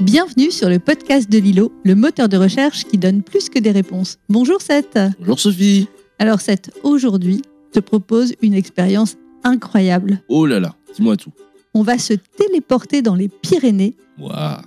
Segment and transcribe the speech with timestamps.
[0.00, 3.70] Bienvenue sur le podcast de Lilo, le moteur de recherche qui donne plus que des
[3.70, 4.16] réponses.
[4.30, 4.98] Bonjour Seth.
[5.18, 5.88] Bonjour Sophie.
[6.18, 10.22] Alors Seth, aujourd'hui, te propose une expérience incroyable.
[10.28, 11.32] Oh là là, dis-moi tout.
[11.74, 13.94] On va se téléporter dans les Pyrénées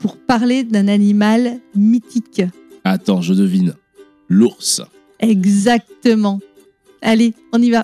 [0.01, 2.43] pour parler d'un animal mythique.
[2.83, 3.73] Attends, je devine.
[4.29, 4.81] L'ours.
[5.19, 6.41] Exactement.
[7.01, 7.83] Allez, on y va.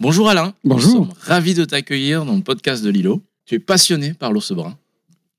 [0.00, 0.54] Bonjour Alain.
[0.64, 1.00] Bonjour.
[1.00, 3.22] Nous sommes ravis de t'accueillir dans le podcast de Lilo.
[3.44, 4.78] Tu es passionné par l'ours brun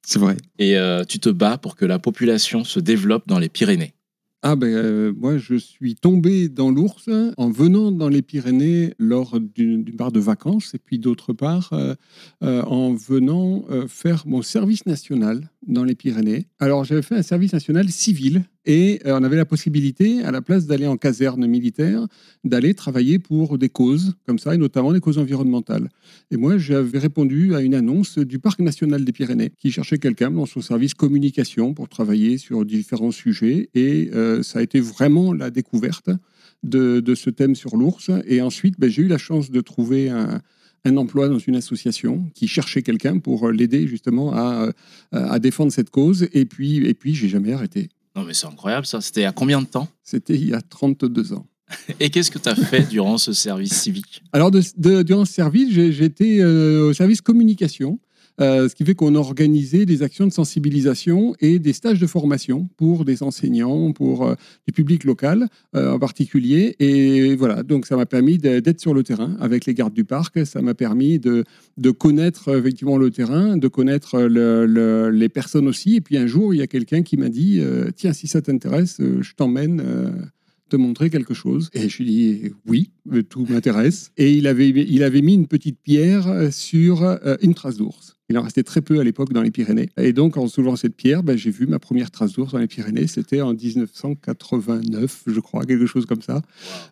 [0.03, 0.37] C'est vrai.
[0.59, 3.93] et euh, tu te bats pour que la population se développe dans les Pyrénées.
[4.43, 9.39] Ah ben euh, moi je suis tombé dans l'ours en venant dans les Pyrénées lors
[9.39, 11.93] d'une part de vacances et puis d'autre part euh,
[12.43, 16.47] euh, en venant faire mon service national dans les Pyrénées.
[16.59, 20.41] Alors j'avais fait un service national civil et euh, on avait la possibilité à la
[20.41, 22.07] place d'aller en caserne militaire
[22.43, 25.89] d'aller travailler pour des causes comme ça et notamment des causes environnementales.
[26.31, 30.31] Et moi j'avais répondu à une annonce du parc national des Pyrénées qui cherchait quelqu'un
[30.31, 35.33] dans son service communication pour travailler sur différents sujets et euh, ça a été vraiment
[35.33, 36.09] la découverte
[36.63, 38.11] de, ce thème sur l'ours.
[38.27, 40.41] Et ensuite, ben, j'ai eu la chance de trouver un,
[40.85, 44.71] un emploi dans une association qui cherchait quelqu'un pour l'aider justement à, euh,
[45.11, 46.27] à défendre cette cause.
[46.33, 47.89] Et puis, et puis j'ai jamais arrêté.
[48.15, 48.99] Non mais c'est incroyable ça.
[49.01, 49.87] C'était à combien de temps?
[50.03, 51.45] C'était il y a 32 ans.
[52.01, 54.21] Et qu'est-ce que tu as fait durant ce service civique?
[54.33, 57.97] Alors, de- de- durant ce service, j'étais euh, au service communication,
[58.41, 62.67] euh, ce qui fait qu'on organisait des actions de sensibilisation et des stages de formation
[62.77, 64.35] pour des enseignants, pour euh,
[64.67, 66.75] du public local euh, en particulier.
[66.79, 70.45] Et voilà, donc ça m'a permis d'être sur le terrain avec les gardes du parc.
[70.45, 71.43] Ça m'a permis de,
[71.97, 75.95] connaître euh, effectivement le terrain, de connaître le- le- les personnes aussi.
[75.95, 77.61] Et puis un jour, il y a quelqu'un qui m'a dit
[77.95, 79.83] Tiens, si ça t'intéresse, je t'emmène.
[80.69, 82.91] te montrer quelque chose Et je lui dit oui,
[83.29, 84.11] tout m'intéresse.
[84.17, 87.03] Et il avait, il avait mis une petite pierre sur
[87.41, 88.10] une trace d'ours.
[88.31, 89.89] Il en restait très peu à l'époque dans les Pyrénées.
[89.97, 92.67] Et donc, en soulevant cette pierre, ben, j'ai vu ma première trace d'ours dans les
[92.67, 93.07] Pyrénées.
[93.07, 96.41] C'était en 1989, je crois, quelque chose comme ça.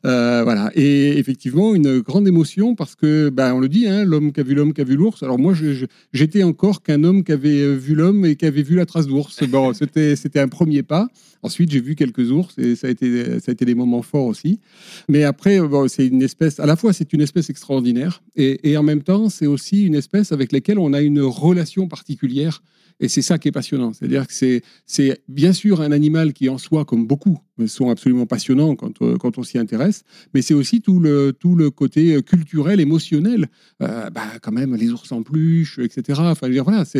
[0.05, 0.69] Euh, voilà.
[0.75, 4.43] Et effectivement, une grande émotion parce que, ben, on le dit, hein, l'homme qui a
[4.43, 5.23] vu l'homme qui a vu l'ours.
[5.23, 5.53] Alors moi,
[6.11, 9.07] j'étais encore qu'un homme qui avait euh, vu l'homme et qui avait vu la trace
[9.07, 9.41] d'ours.
[9.47, 11.07] Bon, c'était un premier pas.
[11.41, 14.25] Ensuite, j'ai vu quelques ours et ça a été, ça a été des moments forts
[14.25, 14.59] aussi.
[15.07, 18.83] Mais après, bon, c'est une espèce, à la fois, c'est une espèce extraordinaire et, en
[18.83, 22.61] même temps, c'est aussi une espèce avec laquelle on a une relation particulière.
[23.01, 23.93] Et c'est ça qui est passionnant.
[23.93, 28.75] C'est-à-dire que c'est, bien sûr un animal qui, en soi, comme beaucoup, sont absolument passionnants
[28.75, 32.21] quand, euh, quand on s'y intéresse, mais c'est aussi tout le, tout le côté euh,
[32.21, 33.47] culturel, émotionnel.
[33.81, 36.21] Euh, bah, quand même, les ours en peluche, etc.
[36.25, 36.99] Enfin, voilà, ça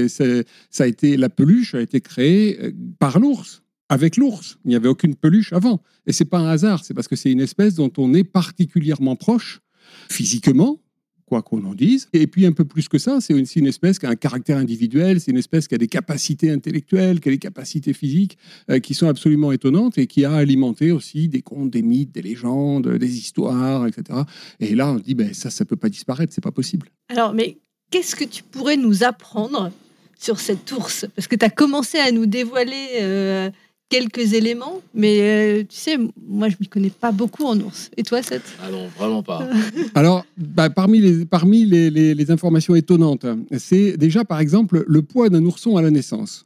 [0.80, 4.58] a été, la peluche a été créée euh, par l'ours avec l'ours.
[4.66, 5.82] Il n'y avait aucune peluche avant.
[6.06, 9.16] Et c'est pas un hasard, c'est parce que c'est une espèce dont on est particulièrement
[9.16, 9.62] proche
[10.10, 10.80] physiquement,
[11.26, 12.08] quoi qu'on en dise.
[12.14, 14.58] Et puis un peu plus que ça, c'est aussi une espèce qui a un caractère
[14.58, 18.38] individuel, c'est une espèce qui a des capacités intellectuelles, qui a des capacités physiques
[18.70, 22.22] euh, qui sont absolument étonnantes et qui a alimenté aussi des contes, des mythes, des
[22.22, 24.22] légendes, des histoires, etc.
[24.60, 26.90] Et là, on dit, ben, ça, ça peut pas disparaître, c'est pas possible.
[27.10, 27.58] Alors, mais
[27.92, 29.72] qu'est-ce que tu pourrais nous apprendre
[30.20, 31.06] sur cet ours?
[31.16, 33.50] Parce que tu as commencé à nous dévoiler euh,
[33.90, 37.90] quelques éléments, mais euh, tu sais, moi, je m'y connais pas beaucoup en ours.
[37.98, 38.44] Et toi, Seth?
[38.62, 39.50] Ah non, vraiment pas.
[39.96, 43.26] Alors, bah, parmi, les, parmi les, les- les informations étonnantes,
[43.58, 46.46] c'est déjà par exemple le poids d'un ourson à la naissance.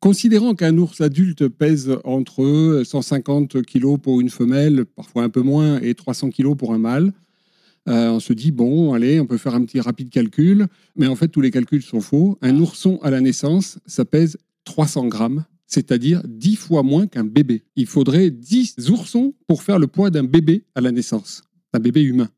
[0.00, 5.80] Considérant qu'un ours adulte pèse entre 150 kg pour une femelle, parfois un peu moins,
[5.80, 7.12] et 300 kg pour un mâle,
[7.88, 11.14] euh, on se dit, bon, allez, on peut faire un petit rapide calcul, mais en
[11.16, 12.36] fait, tous les calculs sont faux.
[12.42, 17.64] Un ourson à la naissance, ça pèse 300 grammes, c'est-à-dire 10 fois moins qu'un bébé.
[17.74, 21.42] Il faudrait 10 oursons pour faire le poids d'un bébé à la naissance,
[21.72, 22.28] d'un bébé humain.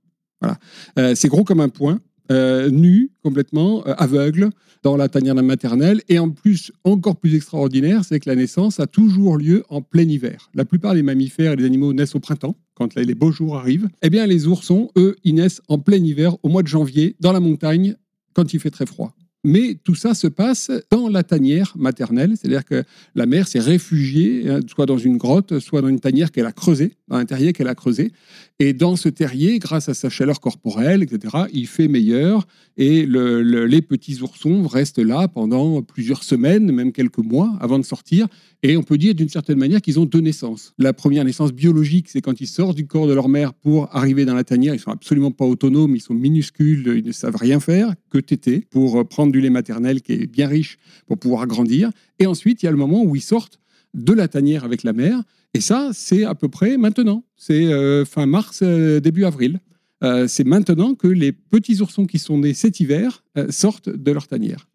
[0.40, 0.58] Voilà.
[0.98, 2.00] Euh, c'est gros comme un poing,
[2.32, 4.50] euh, nu, complètement, euh, aveugle,
[4.82, 6.00] dans la tanière maternelle.
[6.08, 10.08] Et en plus, encore plus extraordinaire, c'est que la naissance a toujours lieu en plein
[10.08, 10.50] hiver.
[10.54, 13.88] La plupart des mammifères et des animaux naissent au printemps, quand les beaux jours arrivent.
[14.02, 17.32] Eh bien, les oursons, eux, ils naissent en plein hiver, au mois de janvier, dans
[17.32, 17.96] la montagne,
[18.32, 19.14] quand il fait très froid.
[19.48, 22.82] Mais tout ça se passe dans la tanière maternelle, c'est-à-dire que
[23.14, 26.52] la mère s'est réfugiée, hein, soit dans une grotte, soit dans une tanière qu'elle a
[26.52, 28.10] creusée, dans un terrier qu'elle a creusé.
[28.58, 32.46] Et dans ce terrier, grâce à sa chaleur corporelle, etc., il fait meilleur.
[32.76, 37.78] Et le- le- les petits oursons restent là pendant plusieurs semaines, même quelques mois, avant
[37.78, 38.26] de sortir.
[38.64, 40.72] Et on peut dire d'une certaine manière qu'ils ont deux naissances.
[40.78, 44.24] La première naissance biologique, c'est quand ils sortent du corps de leur mère pour arriver
[44.24, 44.74] dans la tanière.
[44.74, 48.66] Ils sont absolument pas autonomes, ils sont minuscules, ils ne savent rien faire que téter
[48.70, 51.90] pour prendre du lait maternel qui est bien riche pour pouvoir grandir.
[52.18, 53.60] Et ensuite, il y a le moment où ils sortent
[53.94, 55.22] de la tanière avec la mère.
[55.54, 57.24] Et ça, c'est à peu près maintenant.
[57.36, 59.60] C'est euh, fin mars, euh, début avril.
[60.04, 64.26] Euh, c'est maintenant que les petits oursons qui sont nés cet hiver sortent de leur
[64.26, 64.68] tanière.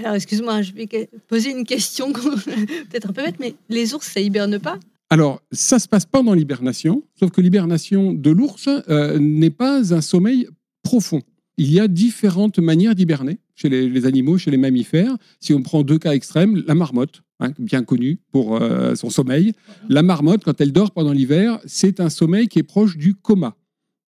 [0.00, 0.86] Alors, excuse-moi, je vais
[1.28, 2.12] poser une question
[2.90, 4.78] peut-être un peu bête, mais les ours, ça hiberne pas?
[5.10, 10.02] Alors, ça se passe pendant l'hibernation, sauf que l'hibernation de l'ours euh, n'est pas un
[10.02, 10.46] sommeil
[10.82, 11.22] profond.
[11.56, 15.16] Il y a différentes manières d'hiberner chez les, animaux, chez les mammifères.
[15.40, 19.52] Si on prend deux cas extrêmes, la marmotte, hein, bien connue pour euh, son sommeil.
[19.88, 23.56] La marmotte, quand elle dort pendant l'hiver, c'est un sommeil qui est proche du coma.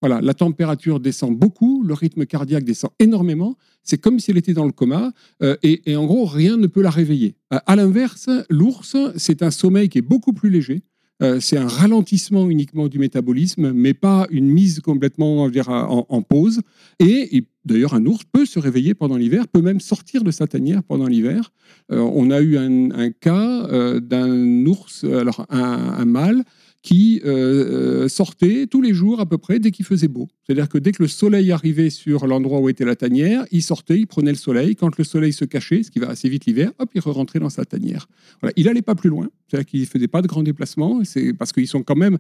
[0.00, 3.56] Voilà, la température descend beaucoup, le rythme cardiaque descend énormément.
[3.82, 5.12] C'est comme si elle était dans le coma,
[5.42, 7.34] euh, et, et en gros, rien ne peut la réveiller.
[7.50, 10.82] À l'inverse, l'ours, c'est un sommeil qui est beaucoup plus léger.
[11.22, 16.60] Euh, c'est un ralentissement uniquement du métabolisme, mais pas une mise complètement en, pause.
[17.00, 20.82] Et, d'ailleurs, un ours peut se réveiller pendant l'hiver, peut même sortir de sa tanière
[20.82, 21.52] pendant l'hiver.
[21.90, 26.44] Euh, on a eu un, cas euh, d'un ours, alors un mâle,
[26.82, 30.28] qui euh, euh, sortait tous les jours à peu près dès qu'il faisait beau.
[30.44, 33.98] C'est-à-dire que dès que le soleil arrivait sur l'endroit où était la tanière, il sortait,
[33.98, 34.76] il prenait le soleil.
[34.76, 37.50] Quand le soleil se cachait, ce qui va assez vite l'hiver, hop, il rentrait dans
[37.50, 38.06] sa tanière.
[38.40, 38.52] Voilà.
[38.56, 41.02] Il n'allait pas plus loin, c'est-à-dire qu'il ne faisait pas de grands déplacements.
[41.04, 42.16] C'est parce qu'ils sont quand même,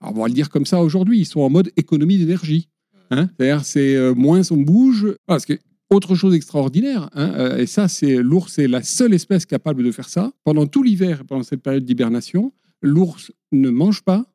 [0.00, 2.68] on va le dire comme ça aujourd'hui, ils sont en mode économie d'énergie.
[3.10, 5.14] Hein c'est-à-dire c'est euh, moins on bouge.
[5.26, 5.54] Parce que
[5.90, 9.90] autre chose extraordinaire, hein, euh, et ça c'est l'ours est la seule espèce capable de
[9.90, 10.32] faire ça.
[10.44, 12.52] Pendant tout l'hiver, pendant cette période d'hibernation,
[12.82, 14.26] l'ours ne mange pas,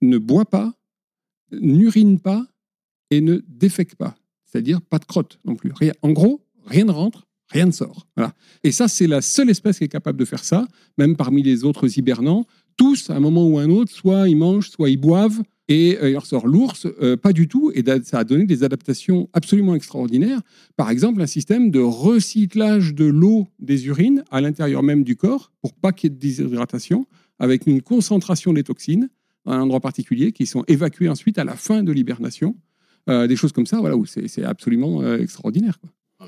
[0.00, 0.74] ne boit pas,
[1.52, 2.46] n'urine pas
[3.10, 4.16] et ne défèque pas.
[4.44, 5.72] C'est-à-dire pas de crotte non plus.
[6.02, 8.06] En gros, rien ne rentre, rien ne sort.
[8.64, 10.66] Et ça, c'est la seule espèce qui est capable de faire ça,
[10.98, 12.46] même parmi les autres hibernants.
[12.76, 15.96] Tous, à un moment ou à un autre, soit ils mangent, soit ils boivent, et
[16.02, 19.74] euh, il ressort l'ours, euh, pas du tout, et ça a donné des adaptations absolument
[19.74, 20.40] extraordinaires.
[20.76, 25.52] Par exemple, un système de recyclage de l'eau des urines à l'intérieur même du corps,
[25.60, 27.06] pour pas qu'il y ait de déshydratation,
[27.38, 29.08] avec une concentration des toxines
[29.46, 32.56] à un endroit particulier, qui sont évacuées ensuite à la fin de l'hibernation.
[33.08, 35.78] Euh, des choses comme ça, voilà, c'est absolument euh, extraordinaire.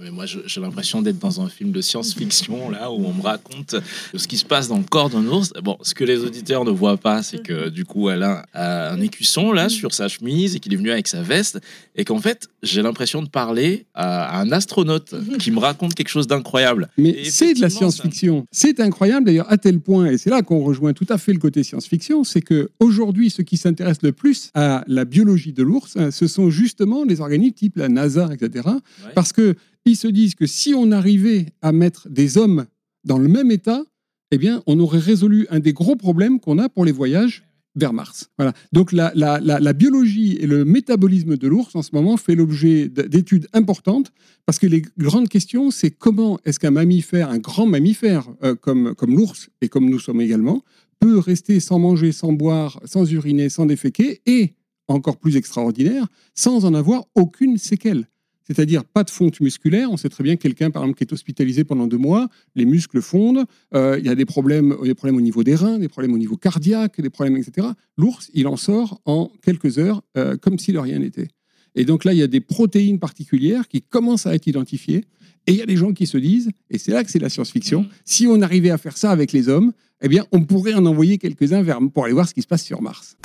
[0.01, 3.77] Mais moi, j'ai l'impression d'être dans un film de science-fiction, là, où on me raconte
[4.15, 5.53] ce qui se passe dans le corps d'un ours.
[5.63, 9.01] Bon, ce que les auditeurs ne voient pas, c'est que du coup, elle a un
[9.01, 11.61] écusson, là, sur sa chemise, et qu'il est venu avec sa veste,
[11.95, 16.27] et qu'en fait, j'ai l'impression de parler à un astronaute qui me raconte quelque chose
[16.27, 16.89] d'incroyable.
[16.99, 18.47] Mais c'est de la science-fiction.
[18.51, 21.39] C'est incroyable d'ailleurs à tel point, et c'est là qu'on rejoint tout à fait le
[21.39, 25.97] côté science-fiction, c'est que aujourd'hui, ceux qui s'intéressent le plus à la biologie de l'ours,
[25.97, 28.67] hein, ce sont justement les organismes type la NASA, etc.
[28.67, 29.13] Ouais.
[29.15, 32.67] Parce que ils se disent que si on arrivait à mettre des hommes
[33.05, 33.85] dans le même état,
[34.31, 37.45] eh on aurait résolu un des gros problèmes qu'on a pour les voyages
[37.77, 38.31] vers Mars.
[38.39, 38.53] Voilà.
[38.73, 44.13] Donc la, biologie et le métabolisme de l'ours en ce moment fait l'objet d'études importantes
[44.47, 48.95] parce que les grandes questions, c'est comment est-ce qu'un mammifère, un grand mammifère euh, comme,
[48.95, 50.63] comme l'ours et comme nous sommes également,
[51.01, 54.55] peut rester sans manger, sans boire, sans uriner, sans déféquer et,
[54.87, 58.07] encore plus extraordinaire, sans en avoir aucune séquelle.
[58.47, 59.91] C'est-à-dire pas de fonte musculaire.
[59.91, 62.67] On sait très bien que quelqu'un, par exemple, qui est hospitalisé pendant deux mois, les
[62.67, 63.45] muscles fondent,
[63.75, 66.19] euh, il y a des problèmes, des problèmes au niveau des reins, des problèmes au
[66.19, 67.69] niveau cardiaque, des problèmes, etc.
[67.97, 71.29] L'ours, il en sort en quelques heures, euh, comme si de rien n'était.
[71.75, 75.05] Et donc là, il y a des protéines particulières qui commencent à être identifiées.
[75.47, 77.29] Et il y a des gens qui se disent, et c'est là que c'est la
[77.29, 77.89] science-fiction, Mhm.
[78.05, 81.19] si on arrivait à faire ça avec les hommes, eh bien, on pourrait en envoyer
[81.19, 83.17] quelques-uns vers pour aller voir ce qui se passe sur Mars.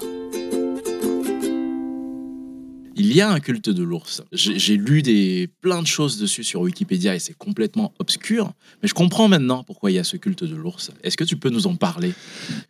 [2.99, 4.23] Il y a un culte de l'ours.
[4.33, 8.51] J'ai lu des, plein de choses dessus sur Wikipédia et c'est complètement obscur.
[8.83, 10.91] Mais je comprends maintenant pourquoi il y a ce culte de l'ours.
[11.01, 12.11] Est-ce que tu peux nous en parler?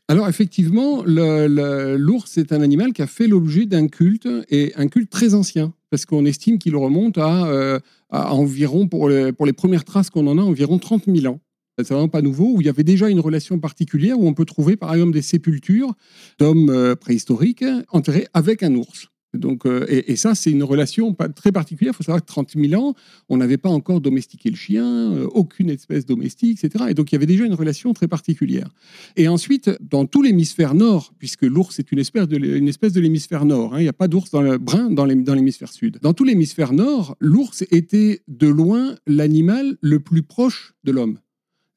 [0.07, 5.09] Alors effectivement, l'ours est un animal qui a fait l'objet d'un culte et un culte
[5.09, 7.79] très ancien, parce qu'on estime qu'il remonte à, euh,
[8.12, 11.39] environ, pour les, pour les premières traces qu'on en a, environ 30 000 ans.
[11.79, 14.45] C'est vraiment pas nouveau, où il y avait déjà une relation particulière, où on peut
[14.45, 15.95] trouver par exemple des sépultures
[16.38, 19.07] d'hommes euh, préhistoriques enterrés avec un ours.
[19.36, 21.93] Donc, euh, et, ça, c'est une relation pas- très particulière.
[21.93, 22.95] Il faut savoir que 30 000 ans,
[23.29, 26.86] on n'avait pas encore domestiqué le chien, euh, aucune espèce domestique, etc.
[26.89, 28.69] Et donc, il y avait déjà une relation très particulière.
[29.17, 33.79] Et ensuite, dans tout l'hémisphère nord, puisque l'ours est une espèce de, l'hémisphère nord, hein,
[33.79, 36.00] il n'y a pas d'ours dans le brun dans l'hém- dans l'hémisphère sud.
[36.01, 41.19] Dans tout l'hémisphère nord, l'ours était de loin l'animal le plus proche de l'homme.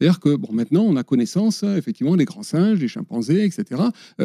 [0.00, 3.82] C'est-à-dire que bon, maintenant, on a connaissance euh, effectivement des grands singes, des chimpanzés, etc.,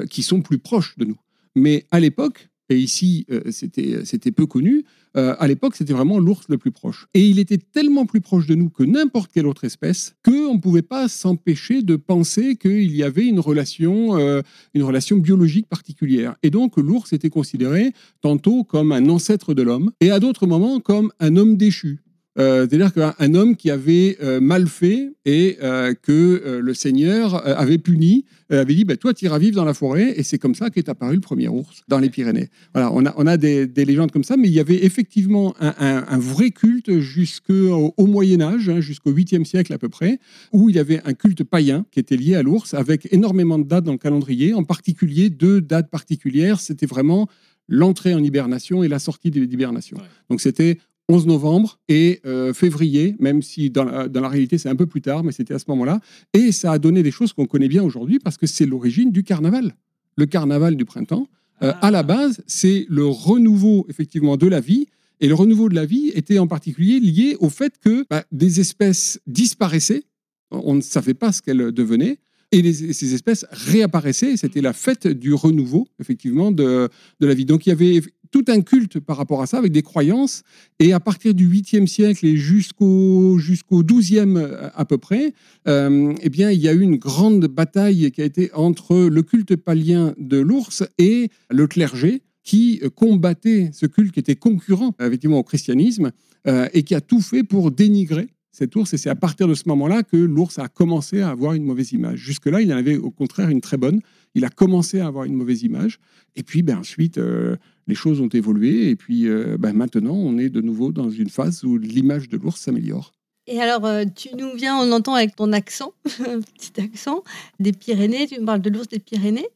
[0.09, 1.19] qui sont plus proches de nous.
[1.55, 6.19] Mais à l'époque, et ici euh, c'était c'était peu connu, euh, à l'époque c'était vraiment
[6.19, 7.07] l'ours le plus proche.
[7.13, 10.59] Et il était tellement plus proche de nous que n'importe quelle autre espèce qu'on ne
[10.59, 14.41] pouvait pas s'empêcher de penser qu'il y avait une relation, euh,
[14.73, 16.35] une relation biologique particulière.
[16.43, 20.79] Et donc l'ours était considéré tantôt comme un ancêtre de l'homme et à d'autres moments
[20.79, 21.99] comme un homme déchu.
[22.39, 27.77] Euh, C'est-à-dire qu'un homme qui avait euh, mal fait et euh, que le Seigneur avait
[27.77, 30.13] puni, avait dit bah, Toi, tu iras vivre dans la forêt.
[30.17, 32.49] Et c'est comme ça qu'est apparu le premier ours dans les Pyrénées.
[32.73, 35.55] Voilà, on a, on a des, des légendes comme ça, mais il y avait effectivement
[35.59, 40.19] un, un- un vrai culte jusqu'au au Moyen-Âge, hein, jusqu'au 8e siècle à peu près,
[40.53, 43.65] où il y avait un culte païen qui était lié à l'ours, avec énormément de
[43.65, 46.59] dates dans le calendrier, en particulier deux dates particulières.
[46.59, 47.27] C'était vraiment
[47.67, 49.97] l'entrée en hibernation et la sortie d'hibernation.
[49.97, 50.03] Ouais.
[50.29, 50.77] Donc c'était
[51.09, 54.85] 11 novembre et euh, février, même si dans la, dans la réalité c'est un peu
[54.85, 56.01] plus tard, mais c'était à ce moment-là.
[56.33, 59.23] Et ça a donné des choses qu'on connaît bien aujourd'hui parce que c'est l'origine du
[59.23, 59.75] carnaval.
[60.17, 61.27] Le carnaval du printemps,
[61.63, 64.87] euh, à la base, c'est le renouveau effectivement de la vie.
[65.19, 68.59] Et le renouveau de la vie était en particulier lié au fait que bah, des
[68.59, 70.03] espèces disparaissaient,
[70.51, 72.19] on ne savait pas ce qu'elles devenaient,
[72.51, 74.37] et les- ces espèces réapparaissaient.
[74.37, 76.87] C'était la fête du renouveau, effectivement, de,
[77.19, 77.45] de la vie.
[77.45, 80.43] Donc il y avait tout un culte par rapport à ça, avec des croyances.
[80.79, 85.33] Et à partir du 8e siècle et jusqu'au jusqu'au 12e euh, à peu près,
[85.67, 89.21] euh, eh bien, il y a eu une grande bataille qui a été entre le
[89.23, 94.95] culte palien de l'ours et le clergé qui euh, combattait ce culte qui était concurrent
[95.01, 96.11] effectivement au christianisme
[96.47, 98.93] euh, et qui a tout fait pour dénigrer cet ours.
[98.93, 101.91] Et c'est à partir de ce moment-là que l'ours a commencé à avoir une mauvaise
[101.91, 102.19] image.
[102.19, 103.99] Jusque-là, il en avait au contraire une très bonne.
[104.33, 105.99] Il a commencé à avoir une mauvaise image.
[106.37, 107.57] Et puis ben, ensuite, euh,
[107.87, 108.89] les choses ont évolué.
[108.89, 112.37] Et puis euh, ben, maintenant, on est de nouveau dans une phase où l'image de
[112.37, 113.13] l'ours s'améliore.
[113.47, 117.23] Et alors, euh, tu nous viens, on entend avec ton accent, petit accent,
[117.59, 119.47] des Pyrénées, tu me parles de l'ours des Pyrénées.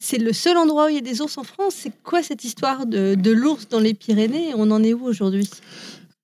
[0.00, 1.74] C'est le seul endroit où il y a des ours en France.
[1.76, 4.52] C'est quoi cette histoire de, de l'ours dans les Pyrénées?
[4.54, 5.48] On en est où aujourd'hui?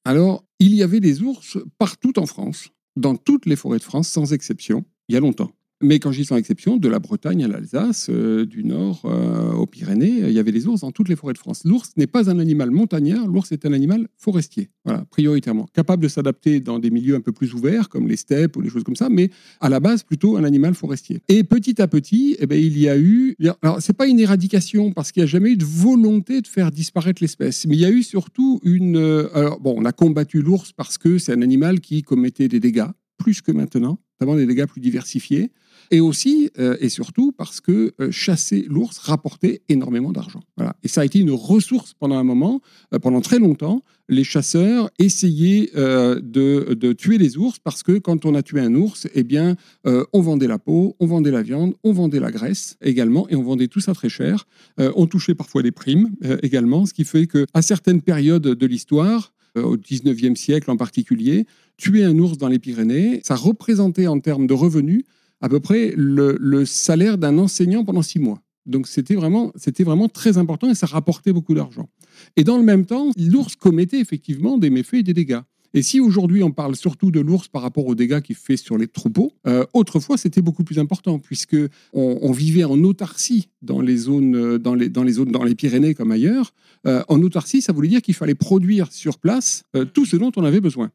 [0.04, 4.08] Alors, il y avait des ours partout en France, dans toutes les forêts de France,
[4.08, 5.50] sans exception, il y a longtemps.
[5.82, 9.52] Mais quand je dis sans exception, de la Bretagne à l'Alsace, euh, du Nord euh,
[9.52, 11.62] aux Pyrénées, il y avait des ours dans toutes les forêts de France.
[11.64, 16.08] L'ours n'est pas un animal montagnard, l'ours est un animal forestier, voilà, prioritairement, capable de
[16.08, 18.96] s'adapter dans des milieux un peu plus ouverts, comme les steppes ou des choses comme
[18.96, 21.22] ça, mais à la base plutôt un animal forestier.
[21.28, 24.92] Et petit à petit, eh ben, il y a eu, alors c'est pas une éradication
[24.92, 27.86] parce qu'il n'y a jamais eu de volonté de faire disparaître l'espèce, mais il y
[27.86, 31.40] a eu surtout une, euh, alors bon, on a combattu l'ours parce que c'est un
[31.40, 32.88] animal qui commettait des dégâts
[33.20, 35.52] plus que maintenant, notamment des dégâts plus diversifiés.
[35.92, 40.40] Et aussi, euh, et surtout, parce que euh, chasser l'ours rapportait énormément d'argent.
[40.56, 40.76] Voilà.
[40.84, 42.60] Et ça a été une ressource pendant un moment,
[42.94, 43.82] euh, pendant très longtemps.
[44.08, 48.74] Les chasseurs essayaient de, de tuer les ours parce que quand on a tué un
[48.74, 52.76] ours, eh bien, on vendait la peau, on vendait la viande, on vendait la graisse
[52.82, 54.48] également, et on vendait tout ça très cher.
[54.78, 56.10] On touchait parfois des primes
[56.42, 62.04] également, ce qui fait qu'à certaines périodes de l'histoire, au 19e siècle en particulier, tuer
[62.04, 65.04] un ours dans les Pyrénées, ça représentait en termes de revenus
[65.40, 68.42] à peu près le, le salaire d'un enseignant pendant six mois.
[68.66, 71.88] Donc c'était vraiment, c'était vraiment très important et ça rapportait beaucoup d'argent.
[72.36, 75.40] Et dans le même temps, l'ours commettait effectivement des méfaits et des dégâts.
[75.72, 78.76] Et si aujourd'hui on parle surtout de l'ours par rapport aux dégâts qu'il fait sur
[78.76, 81.56] les troupeaux, euh, autrefois c'était beaucoup plus important puisque
[81.92, 85.54] on, vivait en autarcie dans les zones, euh, dans les, dans les zones, dans les
[85.54, 86.52] Pyrénées comme ailleurs.
[86.86, 90.44] Euh, en autarcie, ça voulait dire qu'il fallait produire sur place tout ce dont on
[90.44, 90.90] avait besoin.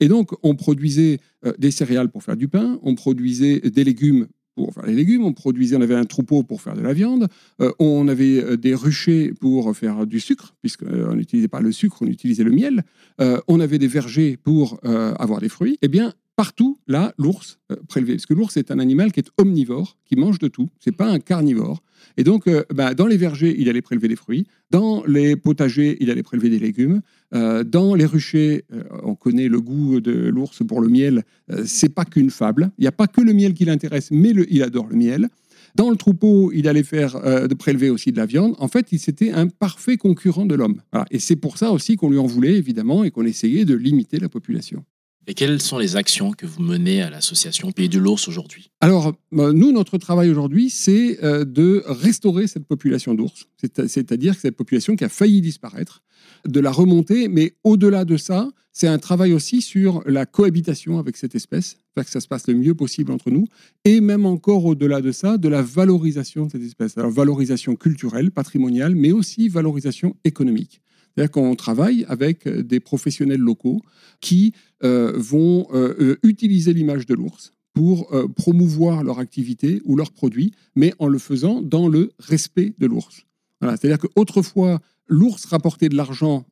[0.00, 1.20] Et donc, on produisait
[1.58, 4.26] des céréales pour faire du pain, on produisait des légumes
[4.56, 7.28] pour faire les légumes, on produisait, on avait un troupeau pour faire de la viande,
[7.60, 11.98] euh, on avait euh, des ruchers pour faire du sucre, puisqu'on n'utilisait pas le sucre,
[12.00, 12.82] on utilisait le miel,
[13.20, 15.78] euh, on avait des vergers pour euh, avoir des fruits.
[15.82, 19.30] Eh bien, partout, là, l'ours euh, prélevait, parce que l'ours est un animal qui est
[19.38, 21.82] omnivore, qui mange de tout, c'est pas un carnivore.
[22.18, 25.96] Et donc, euh, bah, dans les vergers, il allait prélever des fruits, dans les potagers,
[26.00, 27.00] il allait prélever des légumes,
[27.34, 28.64] euh, dans les ruchers,
[29.02, 31.24] on connaît le goût de l'ours pour le miel,
[31.64, 32.70] c'est pas qu'une fable.
[32.78, 35.28] Il n'y a pas que le miel qui l'intéresse, mais il adore le miel.
[35.74, 38.54] Dans le troupeau, il allait faire de prélever aussi de la viande.
[38.58, 40.80] En fait, il c'était un parfait concurrent de l'homme.
[41.10, 44.18] Et c'est pour ça aussi qu'on lui en voulait évidemment et qu'on essayait de limiter
[44.18, 44.84] la population.
[45.28, 48.70] Et quelles sont les actions que vous menez à l'association Pays de l'Ours aujourd'hui?
[48.80, 54.34] Alors, euh, nous, notre travail aujourd'hui, c'est euh, de restaurer cette population d'ours, C'est- c'est-à-dire
[54.36, 56.02] cette population qui a failli disparaître,
[56.46, 61.16] de la remonter, mais au-delà de ça, c'est un travail aussi sur la cohabitation avec
[61.16, 63.46] cette espèce, faire que ça se passe le mieux possible entre nous,
[63.84, 66.96] et même encore au-delà de ça, de la valorisation de cette espèce.
[66.98, 70.82] Alors, valorisation culturelle, patrimoniale, mais aussi valorisation économique.
[71.16, 73.80] C'est-à-dire qu'on travaille avec euh, des professionnels locaux
[74.20, 74.52] qui
[74.84, 80.94] euh, vont euh, utiliser l'image de l'ours pour promouvoir leur activité ou leurs produits, mais
[80.98, 83.26] en le faisant dans le respect de l'ours.
[83.60, 86.46] Voilà, C'est-à-dire qu'autrefois, l'ours rapportait de l'argent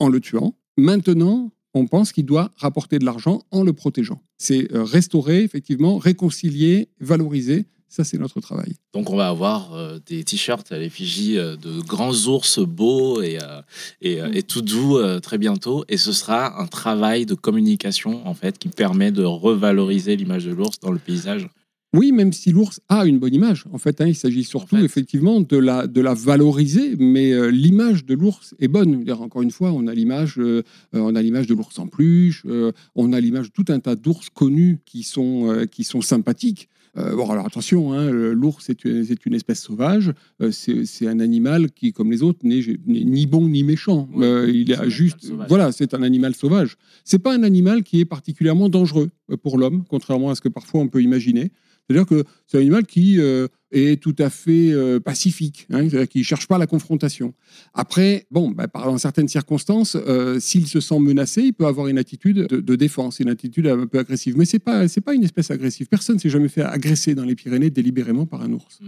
[0.00, 0.54] en le tuant.
[0.76, 4.20] Maintenant, on pense qu'il doit rapporter de l'argent en le protégeant.
[4.36, 8.74] C'est restaurer, effectivement, réconcilier, valoriser Ça, c'est notre travail.
[8.94, 13.38] Donc, on va avoir euh, des t-shirts à l'effigie euh, de grands ours beaux et,
[13.42, 13.62] euh,
[14.00, 15.84] et, euh, et tout doux très bientôt.
[15.88, 20.52] Et ce sera un travail de communication, en fait, qui permet de revaloriser l'image de
[20.52, 21.48] l'ours dans le paysage.
[21.92, 23.64] Oui, même si l'ours a une bonne image.
[23.72, 24.84] En fait, hein, il s'agit surtout En fait.
[24.84, 29.04] effectivement de la, de la valoriser, mais euh, l'image de l'ours est bonne.
[29.10, 32.70] Encore une fois, on a l'image, euh, on a l'image de l'ours en peluche, euh,
[32.94, 36.68] on a l'image de tout un tas d'ours connus qui sont, qui sont sympathiques.
[36.96, 40.12] Euh, bon, alors attention, hein, l'ours c'est une, espèce sauvage.
[40.42, 44.08] Euh, c'est un animal qui, comme les autres, n'est ni bon ni méchant.
[44.16, 45.48] Euh, il c'est est un animal juste, sauvage.
[45.48, 46.76] voilà, c'est un animal sauvage.
[47.04, 49.10] C'est pas un animal qui est particulièrement dangereux
[49.42, 51.52] pour l'homme, contrairement à ce que parfois on peut imaginer.
[51.90, 56.18] C'est-à-dire que c'est un animal qui euh, est tout à fait euh, pacifique, hein, qui
[56.18, 57.34] ne cherche pas la confrontation.
[57.74, 61.98] Après, bon, bah, dans certaines circonstances, euh, s'il se sent menacé, il peut avoir une
[61.98, 64.36] attitude de, de défense, une attitude un peu agressive.
[64.36, 65.88] Mais ce n'est pas, pas une espèce agressive.
[65.88, 68.78] Personne ne s'est jamais fait agresser dans les Pyrénées délibérément par un ours.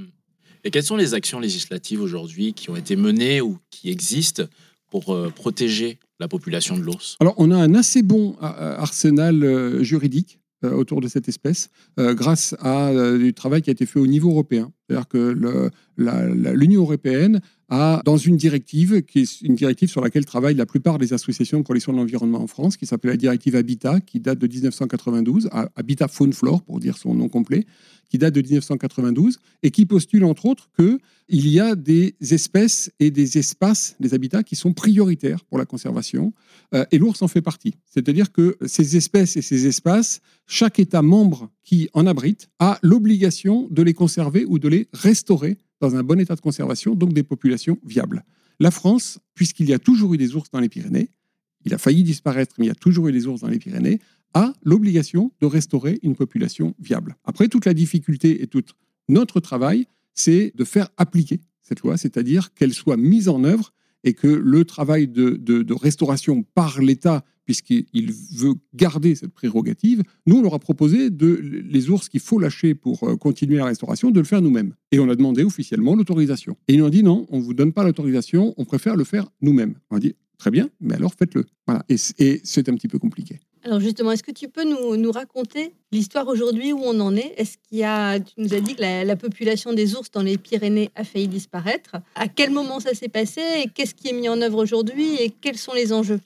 [0.63, 4.45] Et quelles sont les actions législatives aujourd'hui qui ont été menées ou qui existent
[4.93, 7.17] pour protéger la population de l'ours?
[7.19, 10.39] Alors, on a un assez bon arsenal juridique
[10.71, 14.07] autour de cette espèce, euh, grâce à euh, du travail qui a été fait au
[14.07, 14.73] niveau européen.
[14.87, 17.41] C'est-à-dire que l'Union européenne
[18.05, 21.65] dans une directive, qui est une directive sur laquelle travaillent la plupart des associations de
[21.65, 25.71] protection de l'environnement en France, qui s'appelle la directive Habitat, qui date de 1992, à-
[25.77, 27.65] Habitat Faune Flore, pour dire son nom complet,
[28.11, 30.99] qui date de 1992, et qui postule entre autres que
[31.29, 35.65] il y a des espèces et des espaces, des habitats qui sont prioritaires pour la
[35.65, 36.35] conservation,
[36.75, 37.73] euh, et l'ours en fait partie.
[37.87, 43.67] C'est-à-dire que ces espèces et ces espaces, chaque État membre qui en abrite a l'obligation
[43.71, 47.25] de les conserver ou de les restaurer dans un bon état de conservation, donc des
[47.25, 48.25] populations viables.
[48.61, 51.11] La France, puisqu'il y a toujours eu des ours dans les Pyrénées,
[51.65, 53.99] il a failli disparaître, mais il y a toujours eu des ours dans les Pyrénées,
[54.33, 57.17] a l'obligation de restaurer une population viable.
[57.25, 58.63] Après, toute la difficulté et tout
[59.09, 63.73] notre travail, c'est de faire appliquer cette loi, c'est-à-dire qu'elle soit mise en œuvre
[64.05, 70.43] et que le travail de, restauration par l'État, puisqu'il veut garder cette prérogative, nous, on
[70.43, 74.21] leur a proposé de les ours qu'il faut lâcher pour euh, continuer la restauration, de
[74.21, 74.75] le faire nous-mêmes.
[74.91, 76.57] Et on a demandé officiellement l'autorisation.
[76.69, 79.05] Et ils nous ont dit non, on ne vous donne pas l'autorisation, on préfère le
[79.05, 79.75] faire nous-mêmes.
[79.91, 81.45] On a dit très bien, mais alors faites-le.
[81.67, 81.85] Voilà.
[81.89, 83.39] Et c'est un petit peu compliqué.
[83.65, 87.33] Alors justement, est-ce que tu peux nous, nous raconter l'histoire aujourd'hui où on en est?
[87.37, 90.23] Est-ce qu'il y a, tu nous as dit que la, la population des ours dans
[90.23, 91.97] les Pyrénées a failli disparaître.
[92.17, 95.31] À quel moment ça s'est passé et qu'est-ce qui est mis en œuvre aujourd'hui et
[95.31, 96.21] quels sont les enjeux?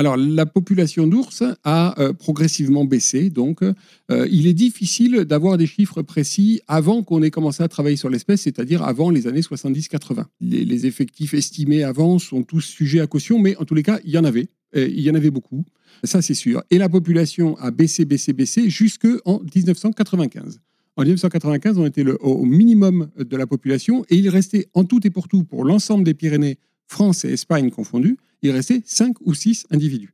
[0.00, 3.28] Alors, la population d'ours a euh, progressivement baissé.
[3.28, 7.96] Donc, euh, il est difficile d'avoir des chiffres précis avant qu'on ait commencé à travailler
[7.96, 10.24] sur l'espèce, c'est-à-dire avant les années 70-80.
[10.40, 14.00] Les, les effectifs estimés avant sont tous sujets à caution, mais en tous les cas,
[14.06, 14.48] il y en avait.
[14.74, 15.66] Il y en avait beaucoup.
[16.02, 16.62] Ça, c'est sûr.
[16.70, 20.60] Et la population a baissé, baissé, baissé jusqu'en 1995.
[20.96, 25.10] En 1995, on était au minimum de la population et il restait en tout et
[25.10, 26.56] pour tout, pour l'ensemble des Pyrénées,
[26.90, 30.12] France et Espagne confondues, il restait 5 ou 6 individus.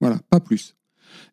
[0.00, 0.76] Voilà, pas plus.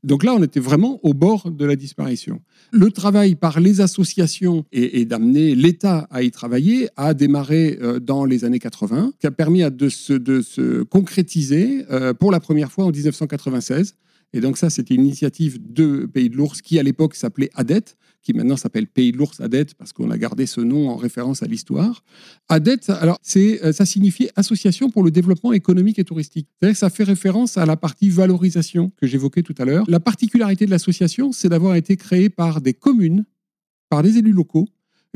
[0.04, 2.42] Donc là, on était vraiment au bord de la disparition.
[2.72, 8.24] Le travail par les associations et, d'amener l'État à y travailler a démarré euh, dans
[8.24, 12.72] les années 80, qui a permis de, se, de se concrétiser euh, pour la première
[12.72, 13.96] fois en 1996.
[14.36, 17.96] Et donc ça, c'était une initiative de Pays de l'Ours qui, à l'époque, s'appelait ADET,
[18.22, 21.42] qui maintenant s'appelle Pays de l'Ours ADET parce qu'on a gardé ce nom en référence
[21.42, 22.04] à l'histoire.
[22.50, 26.50] ADET, alors, c'est, euh, ça signifiait Association pour le développement économique et touristique.
[26.74, 29.86] Ça fait référence à la partie valorisation que j'évoquais tout à l'heure.
[29.88, 33.24] La particularité de l'association, c'est d'avoir été créée par des communes,
[33.90, 34.68] par des élus locaux,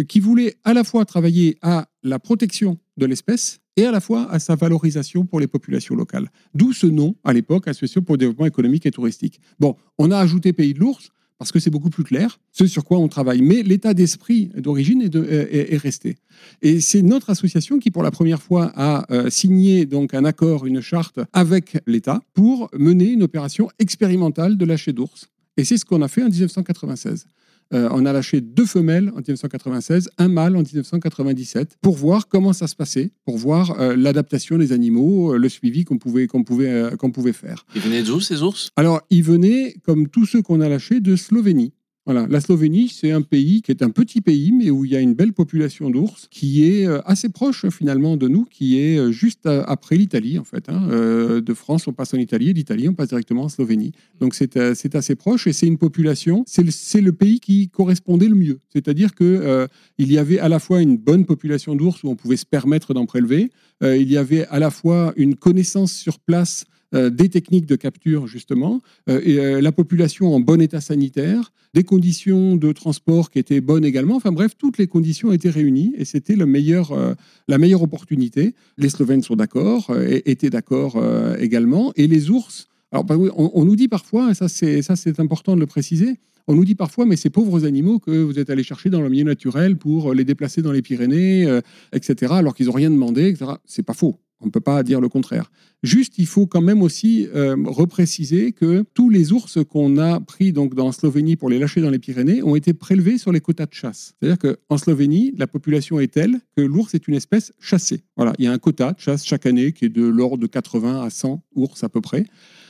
[0.07, 4.29] qui voulaient à la fois travailler à la protection de l'espèce et à la fois
[4.31, 6.29] à sa valorisation pour les populations locales.
[6.53, 9.39] D'où ce nom, à l'époque, Association pour le développement économique et touristique.
[9.59, 11.09] Bon, on a ajouté Pays de l'Ours
[11.39, 13.41] parce que c'est beaucoup plus clair, ce sur quoi on travaille.
[13.41, 16.17] Mais l'état d'esprit d'origine est, de- est- est resté.
[16.61, 20.65] Et c'est notre association qui, pour la première fois, a euh, signé donc un accord,
[20.65, 25.27] une charte avec l'État pour mener une opération expérimentale de lâcher d'ours.
[25.55, 27.25] Et c'est ce qu'on a fait en 1996.
[27.73, 32.53] Euh, on a lâché deux femelles en 1996, un mâle en 1997, pour voir comment
[32.53, 36.43] ça se passait, pour voir euh, l'adaptation des animaux, euh, le suivi qu'on pouvait, qu'on
[36.43, 37.65] pouvait, euh, qu'on pouvait faire.
[37.75, 38.69] Ils venaient d'où ces ours?
[38.75, 41.73] Alors, ils venaient, comme tous ceux qu'on a lâchés, de Slovénie.
[42.11, 44.95] Voilà, la Slovénie, c'est un pays qui est un petit pays, mais où il y
[44.95, 48.97] a une belle population d'ours, qui est euh, assez proche finalement de nous, qui est
[48.97, 50.69] euh, juste euh, après l'Italie en fait.
[50.69, 50.87] hein.
[50.87, 53.91] De France, on passe en Italie, et d'Italie, on passe directement en Slovénie.
[54.19, 56.63] Donc c'est assez proche et c'est une population, c'est
[56.99, 58.57] le, pays qui correspondait le mieux.
[58.73, 59.67] C'est-à-dire que euh,
[59.99, 62.95] il y avait à la fois une bonne population d'ours où on pouvait se permettre
[62.95, 63.51] d'en prélever,
[63.83, 68.81] il y avait à la fois une connaissance sur place des techniques de capture justement,
[69.09, 73.61] euh, et, euh, la population en bon état sanitaire, des conditions de transport qui étaient
[73.61, 74.15] bonnes également.
[74.15, 77.13] Enfin bref, toutes les conditions étaient réunies et c'était le meilleur, euh,
[77.47, 78.55] la meilleure opportunité.
[78.77, 81.93] Les Slovènes sont d'accord, euh, étaient d'accord euh, également.
[81.95, 84.47] Et les ours, alors on, nous dit parfois, et ça
[84.95, 86.17] c'est important de le préciser,
[86.49, 89.09] on nous dit parfois, mais ces pauvres animaux que vous êtes allés chercher dans le
[89.09, 91.61] milieu naturel pour les déplacer dans les Pyrénées, euh,
[91.93, 93.51] etc., alors qu'ils n'ont rien demandé, etc.
[93.65, 94.19] C'est pas faux.
[94.41, 95.51] On ne peut pas dire le contraire.
[95.83, 100.51] Juste, il faut quand même aussi euh, repréciser que tous les ours qu'on a pris
[100.51, 103.67] donc dans Slovénie pour les lâcher dans les Pyrénées ont été prélevés sur les quotas
[103.67, 104.15] de chasse.
[104.19, 108.01] C'est-à-dire qu'en Slovénie, la population est telle que l'ours est une espèce chassée.
[108.15, 110.47] Voilà, il y a un quota de chasse chaque année qui est de l'ordre de
[110.47, 112.25] 80 à 100 ours à peu près.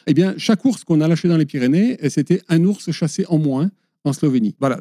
[0.09, 3.37] Eh bien, chaque ours qu'on a lâché dans les Pyrénées, c'était un ours chassé en
[3.37, 3.69] moins
[4.03, 4.55] en Slovénie.
[4.59, 4.79] Voilà,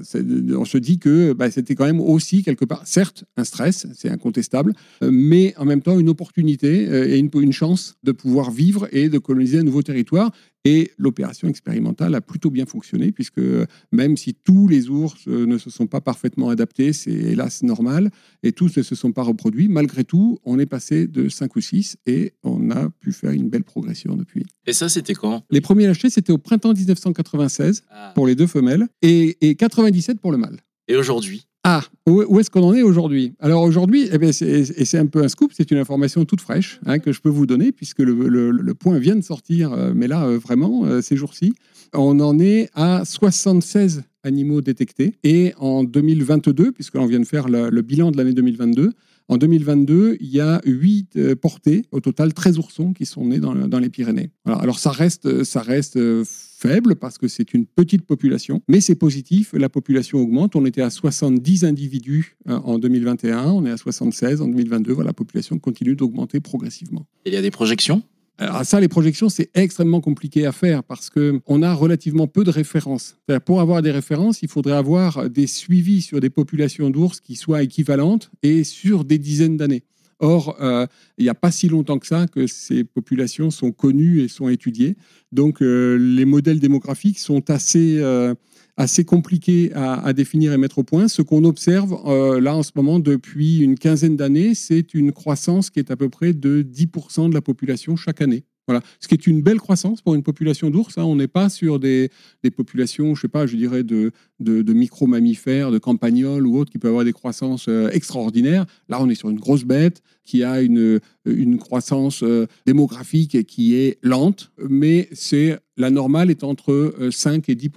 [0.57, 4.09] on se dit que bah, c'était quand même aussi quelque part, certes, un stress, c'est
[4.09, 8.89] incontestable, euh, mais en même temps une opportunité euh, et une chance de pouvoir vivre
[8.91, 10.31] et de coloniser un nouveau territoire.
[10.65, 15.47] Et l'opération expérimentale a plutôt bien fonctionné, puisque euh, même si tous les ours euh,
[15.47, 18.11] ne se sont pas parfaitement adaptés, c'est hélas normal,
[18.43, 21.61] et tous ne se sont pas reproduits, malgré tout, on est passé de 5 ou
[21.61, 24.45] 6 et on a pu faire une belle progression depuis.
[24.67, 25.45] Et ça, c'était quand?
[25.51, 30.33] Les premiers lâchés, c'était au printemps 1996 pour les deux femelles et, et 97 pour
[30.33, 30.59] le mâle.
[30.89, 31.48] Et aujourd'hui?
[31.65, 33.35] Ah, où, est-ce qu'on en est aujourd'hui?
[33.41, 36.81] Alors aujourd'hui, eh c'est- et c'est un peu un scoop, c'est une information toute fraîche
[36.87, 40.25] hein, que je peux vous donner puisque le, point vient de sortir, euh, mais là
[40.25, 41.53] euh, vraiment euh, ces jours-ci,
[41.93, 45.17] on en est à 76 animaux détectés.
[45.25, 48.93] Et en 2022, puisque l'on vient de faire le bilan de l'année 2022.
[49.29, 53.53] En 2022, il y a 8 portées, au total 13 oursons qui sont nés dans,
[53.53, 54.31] le- dans les Pyrénées.
[54.47, 55.29] Alors ça reste,
[55.61, 60.57] reste euh, faible parce que c'est une petite population, mais c'est positif, la population augmente.
[60.57, 64.93] On était à 70 individus euh, en 2021, on est à 76 en 2022.
[64.95, 67.07] Voilà, la population continue d'augmenter progressivement.
[67.27, 68.03] Il y a des projections?
[68.41, 72.45] Alors ça, les projections, c'est extrêmement compliqué à faire parce que on a relativement peu
[72.45, 73.17] de références.
[73.45, 77.65] Pour avoir des références, il faudrait avoir des suivis sur des populations d'ours qui soient
[77.65, 79.83] équivalentes et sur des dizaines d'années.
[80.21, 84.21] Or, euh, il n'y a pas si longtemps que ça que ces populations sont connues
[84.21, 84.97] et sont étudiées.
[85.31, 88.35] Donc, euh, les modèles démographiques sont assez, euh,
[88.79, 91.09] assez compliqués à, définir et mettre au point.
[91.09, 95.69] Ce qu'on observe euh, là en ce moment depuis une quinzaine d'années, c'est une croissance
[95.69, 98.45] qui est à peu près de 10% de la population chaque année.
[98.69, 98.83] Voilà.
[99.01, 100.99] Ce qui est une belle croissance pour une population d'ours.
[100.99, 101.05] hein.
[101.05, 102.11] On n'est pas sur des,
[102.55, 106.79] populations, je sais pas, je dirais de, de, de micro-mammifères, de campagnols ou autres qui
[106.79, 108.67] peuvent avoir des croissances euh, extraordinaires.
[108.91, 113.75] Là, on est sur une grosse bête qui a une, une croissance euh, démographique qui
[113.75, 117.71] est lente, mais c'est la normale est entre euh, 5 et 10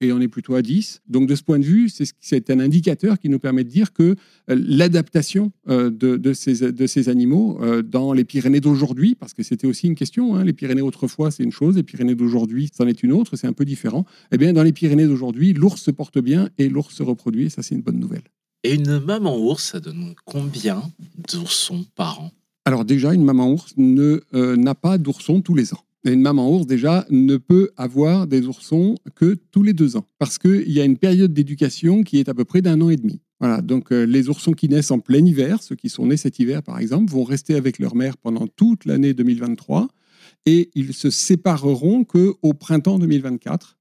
[0.00, 1.02] et on est plutôt à 10.
[1.08, 4.02] Donc de ce point de vue, c'est un indicateur qui nous permet de dire que
[4.02, 4.14] euh,
[4.48, 9.42] l'adaptation euh, de, de ces, de ces animaux euh, dans les Pyrénées d'aujourd'hui, parce que
[9.42, 12.86] c'était aussi une question, hein, les Pyrénées autrefois c'est une chose, les Pyrénées d'aujourd'hui c'en
[12.86, 14.04] est une autre, c'est un peu différent.
[14.32, 17.50] Eh bien dans les Pyrénées d'aujourd'hui, l'ours se porte bien et l'ours se reproduit, et
[17.50, 18.24] ça c'est une bonne nouvelle.
[18.64, 20.82] Et une maman ours, ça donne combien
[21.28, 22.32] d'oursons par an?
[22.64, 25.85] Alors déjà, une maman ours ne euh, n'a pas d'oursons tous les ans.
[26.06, 30.06] Une maman ours, déjà, ne peut avoir des oursons que tous les deux ans.
[30.18, 32.96] Parce qu'il y a une période d'éducation qui est à peu près d'un an et
[32.96, 33.20] demi.
[33.40, 36.38] Voilà, donc euh, les oursons qui naissent en plein hiver, ceux qui sont nés cet
[36.38, 39.88] hiver par exemple, vont rester avec leur mère pendant toute l'année 2023
[40.46, 43.78] et ils se sépareront qu'au printemps 2024.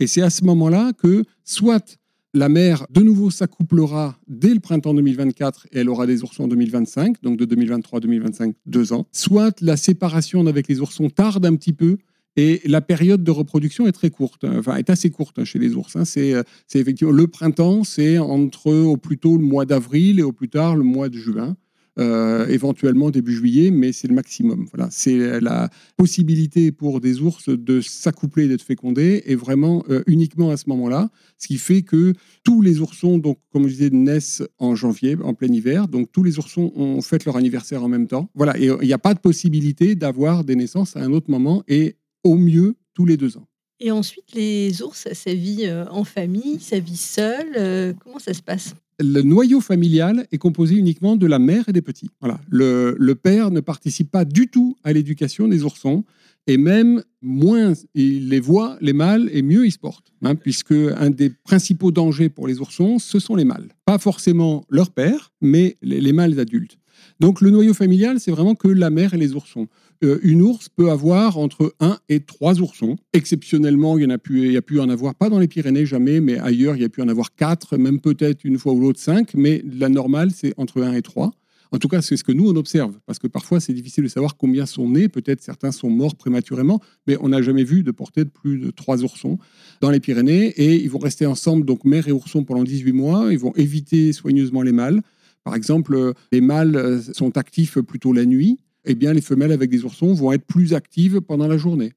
[0.00, 1.98] Et c'est à ce moment-là que soit
[2.38, 6.48] la mère de nouveau s'accouplera dès le printemps 2024 et elle aura des oursons en
[6.48, 9.06] 2025, donc de 2023 à 2025, deux ans.
[9.12, 11.98] Soit la séparation avec les oursons tarde un petit peu
[12.36, 15.58] et la période de reproduction est très courte, hein, enfin est assez courte hein, chez
[15.58, 15.96] les ours.
[15.96, 20.32] euh, c'est effectivement le printemps, c'est entre au plus tôt le mois d'avril et au
[20.32, 21.56] plus tard le mois de juin.
[21.98, 24.68] Euh, éventuellement début juillet, mais c'est le maximum.
[24.72, 30.04] Voilà, c'est la possibilité pour des ours de s'accoupler et d'être fécondés est vraiment euh,
[30.06, 32.12] uniquement à ce moment-là, ce qui fait que
[32.44, 36.22] tous les oursons, donc comme je disais, naissent en janvier, en plein hiver, donc tous
[36.22, 38.30] les oursons ont fait leur anniversaire en même temps.
[38.34, 41.64] Voilà, et il n'y a pas de possibilité d'avoir des naissances à un autre moment
[41.66, 43.48] et au mieux tous les deux ans.
[43.80, 47.54] Et ensuite, les ours, ça vit euh, en famille, ça vit seul.
[47.56, 48.74] euh, comment ça se passe?
[49.00, 52.10] Le noyau familial est composé uniquement de la mère et des petits.
[52.20, 52.40] Voilà.
[52.48, 56.04] Le, père ne participe pas du tout à l'éducation des oursons.
[56.46, 60.12] Et même moins il les voit, les mâles, et mieux ils se portent.
[60.22, 63.68] hein, puisque un des principaux dangers pour les oursons, ce sont les mâles.
[63.84, 66.78] Pas forcément leur père, mais les mâles adultes.
[67.20, 69.68] Donc le noyau familial, c'est vraiment que la mère et les oursons.
[70.04, 72.96] Euh, une ours peut avoir entre 1 et 3 oursons.
[73.12, 75.86] Exceptionnellement, il y en a pu, il y a en avoir, pas dans les Pyrénées
[75.86, 78.80] jamais, mais ailleurs, il y a pu en avoir 4, même peut-être une fois ou
[78.80, 81.32] l'autre 5, mais la normale, c'est entre 1 et 3.
[81.70, 84.08] En tout cas, c'est ce que nous, on observe, parce que parfois, c'est difficile de
[84.08, 85.08] savoir combien sont nés.
[85.08, 88.70] Peut-être certains sont morts prématurément, mais on n'a jamais vu de portée de plus de
[88.70, 89.38] trois oursons
[89.80, 90.46] dans les Pyrénées.
[90.56, 93.32] Et ils vont rester ensemble, donc mère et ourson, pendant 18 mois.
[93.32, 95.02] Ils vont éviter soigneusement les mâles.
[95.44, 98.58] Par exemple, les mâles euh, sont actifs plutôt la nuit.
[98.84, 101.92] Eh bien, les femelles avec des oursons vont être plus actives pendant la journée.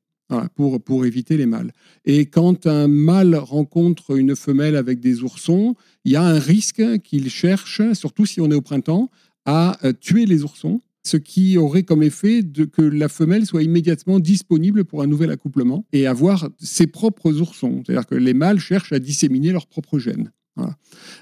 [0.55, 1.73] pour, pour éviter les mâles.
[2.05, 5.75] Et quand un mâle rencontre une femelle avec des oursons,
[6.05, 9.09] il y a un risque qu'il cherche, surtout si on est au printemps,
[9.45, 14.19] à euh, tuer les oursons, ce qui aurait comme effet que la femelle soit immédiatement
[14.19, 17.83] disponible pour un nouvel accouplement et avoir ses propres oursons.
[17.85, 20.31] C'est-à-dire que les mâles cherchent à disséminer leurs propres gènes.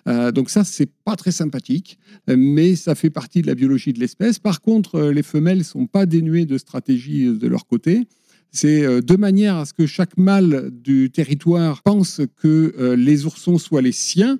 [0.07, 3.99] Euh, donc ça, c'est pas très sympathique, mais ça fait partie de la biologie de
[3.99, 4.39] l'espèce.
[4.39, 8.07] Par contre, euh, les femelles sont pas dénuées de stratégie de leur côté.
[8.51, 13.83] C'est de manière à ce que chaque mâle du territoire pense que les oursons soient
[13.83, 14.39] les siens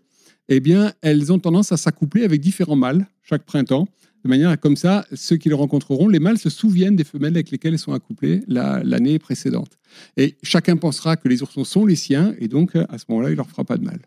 [0.49, 3.87] eh bien, elles ont tendance à s'accoupler avec différents mâles chaque printemps,
[4.23, 7.35] de manière à comme ça, ceux qui le rencontreront, les mâles se souviennent des femelles
[7.35, 9.77] avec lesquelles elles sont accouplées l'année précédente.
[10.17, 13.35] Et chacun pensera que les oursons sont les siens, et donc à ce moment-là, il
[13.35, 13.99] leur fera pas de mal.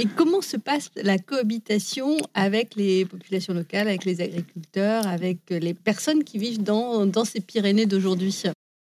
[0.00, 5.74] Et comment se passe la cohabitation avec les populations locales, avec les agriculteurs, avec les
[5.74, 8.44] personnes qui vivent dans, dans ces Pyrénées d'aujourd'hui?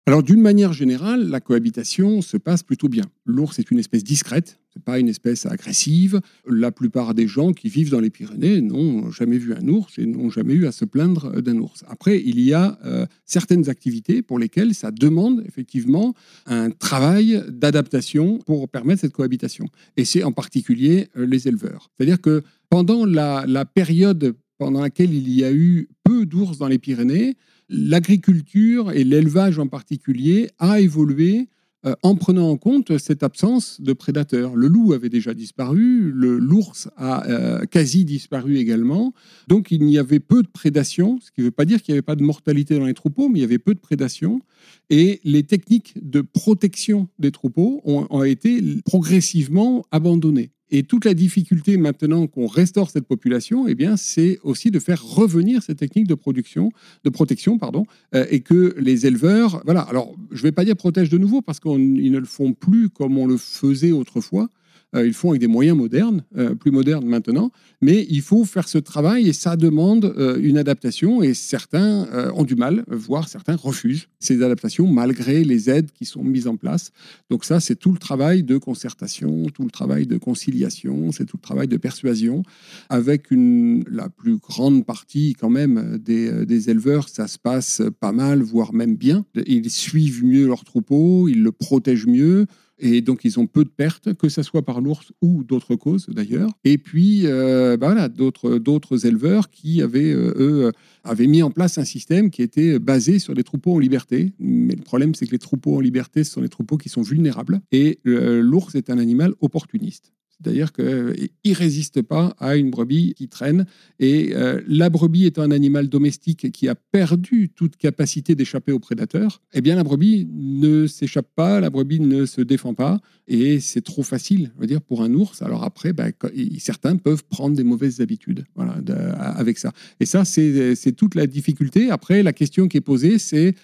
[0.08, 3.04] Alors d'une manière générale, la cohabitation se passe plutôt bien.
[3.26, 6.22] L'ours est une espèce discrète, c'est pas une espèce agressive.
[6.50, 10.06] La plupart des gens qui vivent dans les Pyrénées n'ont jamais vu un ours et
[10.06, 11.84] n'ont jamais eu à se plaindre d'un ours.
[11.90, 16.14] Après, il y a euh, certaines activités pour lesquelles ça demande effectivement
[16.46, 19.68] un travail d'adaptation pour permettre cette cohabitation.
[19.98, 21.92] Et c'est en particulier euh, les éleveurs.
[21.98, 26.80] C'est-à-dire que pendant la période pendant laquelle il y a eu peu d'ours dans les
[26.80, 27.36] Pyrénées,
[27.70, 31.48] l'agriculture et l'élevage en particulier a évolué
[31.86, 34.56] euh, en prenant en compte cette absence de prédateurs.
[34.56, 39.14] Le loup avait déjà disparu, l'ours a euh, quasi disparu également,
[39.48, 41.98] donc il y avait peu de prédation, ce qui ne veut pas dire qu'il n'y
[41.98, 44.42] avait pas de mortalité dans les troupeaux, mais il y avait peu de prédation,
[44.90, 50.52] et les techniques de protection des troupeaux ont été progressivement abandonnées.
[50.70, 55.02] Et toute la difficulté maintenant qu'on restaure cette population, eh bien, c'est aussi de faire
[55.02, 56.72] revenir ces techniques de production,
[57.06, 59.82] de protection, pardon, euh, et que les éleveurs, voilà.
[59.82, 62.90] Alors, je ne vais pas dire protègent de nouveau parce qu'ils ne le font plus
[62.90, 64.50] comme on le faisait autrefois.
[64.96, 68.70] Euh, ils font avec des moyens modernes, euh, plus modernes maintenant, mais il faut faire
[68.70, 73.56] ce travail et ça demande euh, une adaptation et certains ont du mal, voire certains
[73.56, 76.92] refusent ces adaptations malgré les aides qui sont mises en place.
[77.30, 81.38] Donc ça, c'est tout le travail de concertation, tout le travail de conciliation, c'est tout
[81.38, 82.44] le travail de persuasion,
[82.90, 88.42] avec la plus grande partie quand même des, des éleveurs, ça se passe pas mal,
[88.42, 89.26] voire même bien.
[89.46, 92.48] Ils suivent mieux leur troupeau, ils le protègent mieux.
[92.80, 96.08] Et donc, ils ont peu de pertes, que ce soit par l'ours ou d'autres causes
[96.10, 96.52] d'ailleurs.
[96.64, 100.72] Et puis, euh, bah voilà, d'autres, d'autres éleveurs qui avaient, euh, eux, euh,
[101.04, 104.34] avaient mis en place un système qui était basé sur des troupeaux en liberté.
[104.40, 107.02] Mais le problème, c'est que les troupeaux en liberté, ce sont des troupeaux qui sont
[107.02, 107.62] vulnérables.
[107.72, 110.14] Et l'ours est un animal opportuniste.
[110.44, 113.66] C'est-à-dire qu'il ne résiste pas à une brebis qui traîne.
[114.00, 118.80] Et euh, la brebis étant un animal domestique qui a perdu toute capacité d'échapper aux
[118.80, 123.00] prédateurs, eh bien la brebis ne s'échappe pas, la brebis ne se défend pas.
[123.28, 125.42] Et c'est trop facile, je veux dire, pour un ours.
[125.42, 126.12] Alors après, ben,
[126.60, 128.78] certains peuvent prendre des mauvaises habitudes voilà,
[129.20, 129.74] avec ça.
[130.00, 131.90] Et ça, c'est toute la difficulté.
[131.90, 133.56] Après, la question qui est posée, c'est,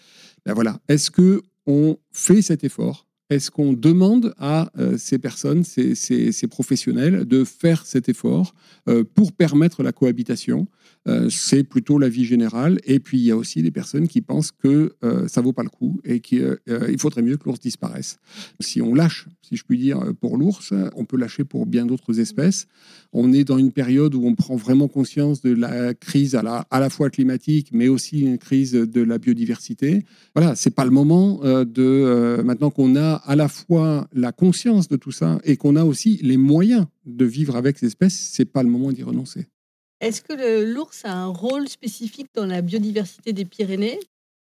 [0.45, 6.47] ben voilà, est-ce qu'on fait cet effort est-ce qu'on demande à euh, ces personnes, ces,
[6.49, 8.53] professionnels, de faire cet effort
[8.87, 10.67] euh, pour permettre la cohabitation?
[11.07, 12.79] Euh, C'est plutôt la vie générale.
[12.85, 14.93] Et puis, il y a aussi des personnes qui pensent que
[15.27, 16.57] ça vaut pas le coup et qu'il
[16.97, 18.17] faudrait mieux que l'ours disparaisse.
[18.59, 22.19] Si on lâche, si je puis dire, pour l'ours, on peut lâcher pour bien d'autres
[22.19, 22.67] espèces.
[23.11, 26.65] On est dans une période où on prend vraiment conscience de la crise à la,
[26.71, 30.05] à la fois climatique, mais aussi une crise de la biodiversité.
[30.35, 34.95] Voilà, c'est pas le moment de maintenant qu'on a à la fois la conscience de
[34.95, 38.63] tout ça et qu'on a aussi les moyens de vivre avec ces espèces, c'est pas
[38.63, 39.47] le moment d'y renoncer.
[39.99, 43.99] Est-ce que l'ours a un rôle spécifique dans la biodiversité des Pyrénées?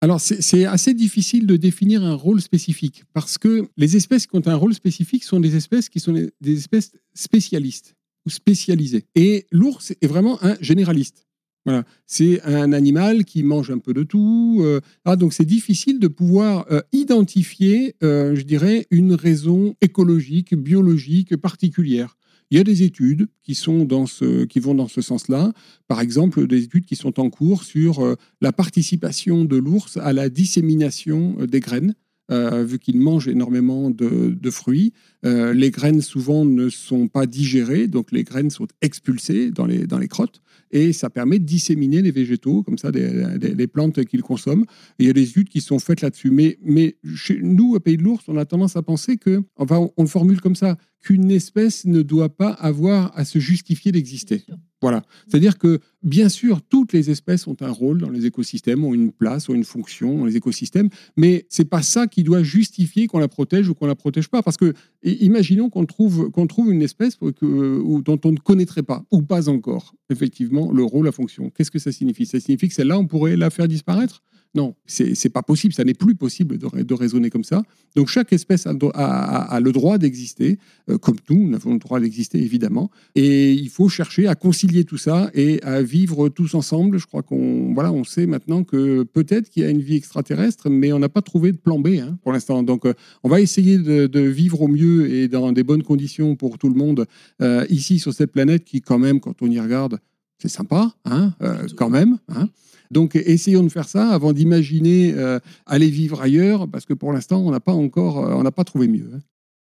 [0.01, 4.47] Alors, c'est assez difficile de définir un rôle spécifique parce que les espèces qui ont
[4.47, 9.05] un rôle spécifique sont des espèces qui sont des espèces spécialistes ou spécialisées.
[9.15, 11.25] Et l'ours est vraiment un généraliste.
[11.65, 11.83] Voilà.
[12.05, 14.59] C'est un animal qui mange un peu de tout.
[14.61, 20.53] Euh, ah, donc c'est difficile de pouvoir euh, identifier, euh, je dirais, une raison écologique,
[20.53, 22.17] biologique particulière.
[22.51, 25.51] Il y a des études qui, sont dans ce, qui vont dans ce sens-là.
[25.87, 30.29] Par exemple, des études qui sont en cours sur la participation de l'ours à la
[30.29, 31.95] dissémination des graines
[32.29, 34.93] vu qu'ils mangent énormément de fruits.
[35.25, 39.87] Euh, les graines, souvent, ne sont pas digérées, donc les graines sont expulsées dans les,
[39.87, 43.67] dans les crottes, et ça permet de disséminer les végétaux, comme ça, des, des- des
[43.67, 44.65] plantes qu'ils consomment.
[44.99, 46.31] Et il y a des études qui sont faites là-dessus.
[46.31, 49.77] Mais, mais chez nous, au Pays de l'Ours, on a tendance à penser que, enfin,
[49.77, 53.91] on, on le formule comme ça, qu'une espèce ne doit pas avoir à se justifier
[53.91, 54.43] d'exister.
[54.81, 55.03] Voilà.
[55.27, 59.11] C'est-à-dire que, bien sûr, toutes les espèces ont un rôle dans les écosystèmes, ont une
[59.11, 63.19] place, ont une fonction dans les écosystèmes, mais c'est pas ça qui doit justifier qu'on
[63.19, 64.41] la protège ou qu'on la protège pas.
[64.43, 64.73] Parce que,
[65.21, 69.49] imaginons qu'on trouve, qu'on trouve une espèce ou dont on ne connaîtrait pas, ou pas
[69.49, 71.49] encore, effectivement, le rôle, la fonction.
[71.49, 72.25] Qu'est-ce que ça signifie?
[72.25, 74.23] Ça signifie que celle-là, on pourrait la faire disparaître?
[74.55, 77.61] Non, c'est pas possible, ça n'est plus possible de, ra- de raisonner comme ça.
[77.95, 80.57] Donc chaque espèce a, do- a- a- a le droit d'exister,
[80.89, 82.89] euh, comme nous, nous avons le droit d'exister évidemment.
[83.15, 86.97] Et il faut chercher à concilier tout ça et à vivre tous ensemble.
[86.99, 90.69] Je crois qu'on voilà, on sait maintenant que peut-être qu'il y a une vie extraterrestre,
[90.69, 92.63] mais on n'a pas trouvé de plan B hein, pour l'instant.
[92.63, 96.35] Donc euh, on va essayer de, de vivre au mieux et dans des bonnes conditions
[96.37, 97.05] pour tout le monde
[97.41, 99.99] euh, ici sur cette planète qui quand même, quand on y regarde,
[100.37, 102.17] c'est sympa, hein, euh, quand même.
[102.29, 102.49] Hein.
[102.95, 107.41] Donc, essayons de faire ça avant d'imaginer euh, aller vivre ailleurs, parce que pour l'instant,
[107.45, 109.09] on n'a pas encore, euh, on n'a pas trouvé mieux.
[109.13, 109.19] hein.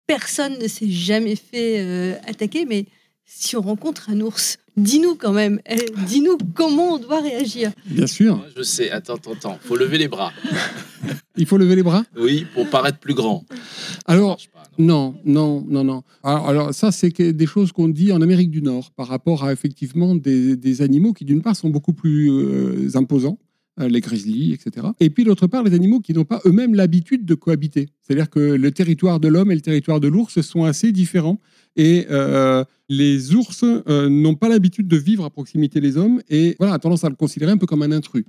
[0.07, 2.87] Personne ne s'est jamais fait euh, attaquer, mais
[3.27, 7.73] si on rencontre un ours, dis-nous quand même, eh, dis-nous comment on doit réagir.
[7.87, 9.59] Bien sûr, Moi, Je sais, attends, attends, attends.
[9.61, 10.33] Faut lever les bras.
[11.37, 12.05] il faut lever les bras?
[12.19, 13.45] Oui, pour paraître plus grand.
[14.07, 15.14] Alors, pas, non.
[15.25, 16.03] non, non, non, non.
[16.23, 19.53] Alors, alors, ça, c'est des choses qu'on dit en Amérique du Nord par rapport à
[19.53, 23.38] effectivement des, des animaux qui, d'une part, sont beaucoup plus euh, imposants.
[23.81, 24.88] Euh, les grizzlies, etc.
[25.01, 27.88] Et puis d'autre part, les animaux qui n'ont pas eux-mêmes l'habitude de cohabiter.
[28.03, 31.41] C'est-à-dire que le territoire de l'homme et le territoire de l'ours sont assez différents.
[31.77, 36.57] Et euh, les ours euh, n'ont pas l'habitude de vivre à proximité des hommes et
[36.59, 38.25] voilà, a tendance à le considérer un peu comme un intrus.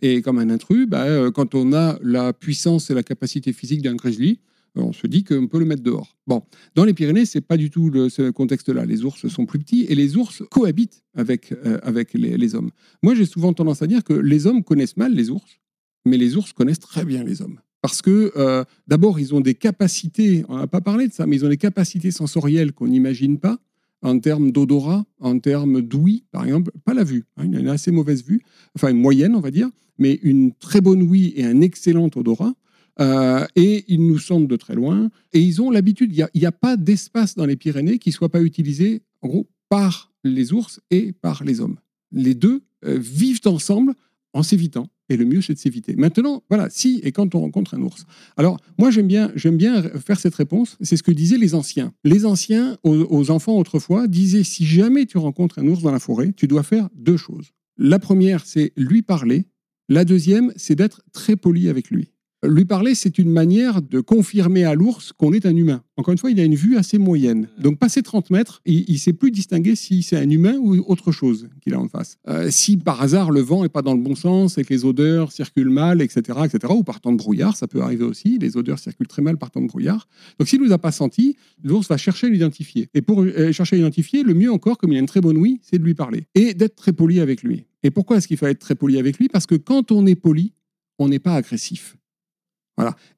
[0.00, 3.94] Et comme un intrus, bah, quand on a la puissance et la capacité physique d'un
[3.94, 4.38] grizzly,
[4.76, 6.16] on se dit qu'on peut le mettre dehors.
[6.26, 6.42] Bon,
[6.74, 8.84] dans les Pyrénées, c'est pas du tout ce contexte-là.
[8.86, 12.70] Les ours sont plus petits et les ours cohabitent avec, euh, avec les, hommes.
[13.02, 15.60] Moi, j'ai souvent tendance à dire que les hommes connaissent mal les ours,
[16.04, 17.60] mais les ours connaissent très bien les hommes.
[17.82, 21.36] Parce que, euh, d'abord, ils ont des capacités, on n'a pas parlé de ça, mais
[21.36, 23.58] ils ont des capacités sensorielles qu'on n'imagine pas,
[24.02, 27.24] en termes d'odorat, en termes d'ouïe, par exemple, pas la vue.
[27.36, 28.42] hein, une assez mauvaise vue,
[28.74, 32.54] enfin une moyenne, on va dire, mais une très bonne ouïe et un excellent odorat.
[33.00, 35.10] Euh, et ils nous sentent de très loin.
[35.32, 38.30] Et ils ont l'habitude, il n'y a, pas d'espace dans les Pyrénées qui ne soit
[38.30, 41.78] pas utilisé, en gros, par les ours et par les hommes.
[42.12, 43.94] Les deux euh, vivent ensemble
[44.32, 44.88] en s'évitant.
[45.08, 45.94] Et le mieux, c'est de s'éviter.
[45.94, 48.06] Maintenant, voilà, si et quand on rencontre un ours.
[48.36, 50.76] Alors, moi, j'aime bien, bien faire cette réponse.
[50.80, 51.92] C'est ce que disaient les anciens.
[52.02, 56.32] Les anciens, aux enfants autrefois, disaient si jamais tu rencontres un ours dans la forêt,
[56.32, 57.52] tu dois faire deux choses.
[57.78, 59.44] La première, c'est lui parler.
[59.88, 62.10] La deuxième, c'est d'être très poli avec lui.
[62.46, 65.82] Lui parler, c'est une manière de confirmer à l'ours qu'on est un humain.
[65.96, 67.48] Encore une fois, il a une vue assez moyenne.
[67.58, 71.12] Donc, passé 30 mètres, il ne sait plus distinguer si c'est un humain ou autre
[71.12, 72.18] chose qu'il a en face.
[72.28, 74.84] Euh, si par hasard le vent n'est pas dans le bon sens et que les
[74.84, 78.38] odeurs circulent mal, etc., etc., ou par temps de brouillard, ça peut arriver aussi.
[78.38, 80.06] Les odeurs circulent très mal par temps de brouillard.
[80.38, 82.88] Donc, s'il ne nous a pas senti, l'ours va chercher à l'identifier.
[82.94, 85.36] Et pour euh, chercher à l'identifier, le mieux encore, comme il a une très bonne
[85.36, 87.64] ouïe, c'est de lui parler et d'être très poli avec lui.
[87.82, 89.28] Et pourquoi est-ce qu'il faut être très poli avec lui?
[89.28, 90.52] Parce que quand on est poli,
[90.98, 91.96] on n'est pas agressif.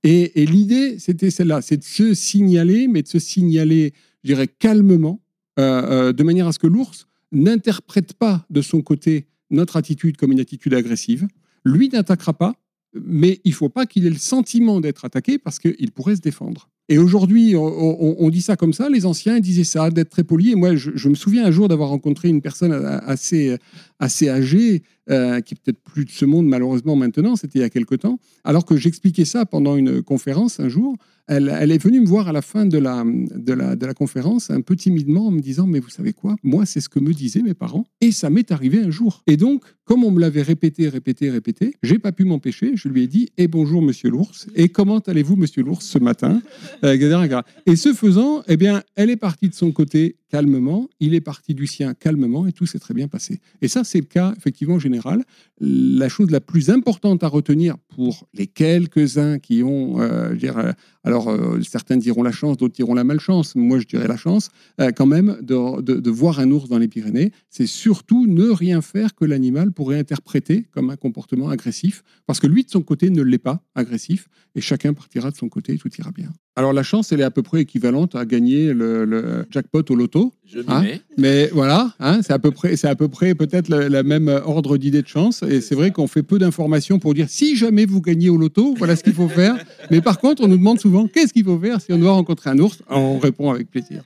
[0.04, 3.92] Et l'idée, c'était celle-là, c'est de se signaler, mais de se signaler,
[4.22, 5.20] je dirais, calmement,
[5.58, 10.16] euh, euh, de manière à ce que l'ours n'interprète pas de son côté notre attitude
[10.16, 11.26] comme une attitude agressive.
[11.64, 12.54] Lui n'attaquera pas,
[12.94, 16.20] mais il ne faut pas qu'il ait le sentiment d'être attaqué parce qu'il pourrait se
[16.20, 16.70] défendre.
[16.90, 20.52] Et aujourd'hui, on, dit ça comme ça, les anciens disaient ça, d'être très poli.
[20.52, 23.58] Et moi, je, me souviens un jour d'avoir rencontré une personne assez,
[23.98, 27.64] assez âgée, euh, qui est peut-être plus de ce monde malheureusement maintenant, c'était il y
[27.64, 30.96] a quelque temps, alors que j'expliquais ça pendant une conférence un jour.
[31.28, 34.50] Elle, est venue me voir à la fin de la, de, la, de la conférence,
[34.50, 36.36] un peu timidement, en me disant Mais vous savez quoi?
[36.42, 39.22] Moi, c'est ce que me disaient mes parents, et ça m'est arrivé un jour.
[39.26, 42.72] Et donc, comme on me l'avait répété, répété, répété, j'ai pas pu m'empêcher.
[42.76, 46.40] Je lui ai dit Eh bonjour, monsieur l'ours, et comment allez-vous, monsieur l'ours, ce matin?
[46.82, 47.40] Etc.
[47.66, 51.54] Et ce faisant, eh bien, elle est partie de son côté calmement, il est parti
[51.54, 53.40] du sien calmement, et tout s'est très bien passé.
[53.62, 55.24] Et ça, c'est le cas effectivement général.
[55.60, 60.72] La chose la plus importante à retenir pour les quelques-uns qui ont, euh, euh,
[61.08, 63.54] alors euh, certains diront la chance, d'autres diront la malchance.
[63.56, 66.78] Moi, je dirais la chance, euh, quand même, de, de- de voir un ours dans
[66.78, 67.32] les Pyrénées.
[67.50, 72.46] C'est surtout ne rien faire que l'animal pourrait interpréter comme un comportement agressif, parce que
[72.46, 75.78] lui, de son côté, ne l'est pas agressif, et chacun partira de son côté et
[75.78, 76.28] tout ira bien.
[76.56, 79.94] Alors la chance, elle est à peu près équivalente à gagner le, le jackpot au
[79.94, 80.32] loto.
[80.44, 80.82] Je Hein.
[81.16, 84.28] Mais voilà, hein, c'est à peu près, c'est à peu près peut-être le, la même
[84.44, 85.44] ordre d'idée de chance.
[85.48, 88.74] Et c'est vrai qu'on fait peu d'informations pour dire si jamais vous gagnez au loto,
[88.76, 89.54] voilà ce qu'il faut faire.
[89.92, 92.50] Mais par contre, on nous demande souvent qu'est-ce qu'il faut faire si on doit rencontrer
[92.50, 92.82] un ours.
[92.88, 94.02] On répond avec plaisir.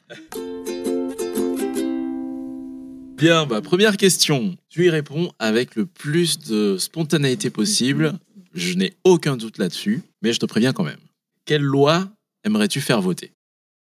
[3.17, 4.57] Bien, bah, première question.
[4.69, 8.15] Tu y réponds avec le plus de spontanéité possible.
[8.53, 10.99] Je n'ai aucun doute là-dessus, mais je te préviens quand même.
[11.45, 12.11] Quelle loi
[12.45, 13.33] aimerais-tu faire voter?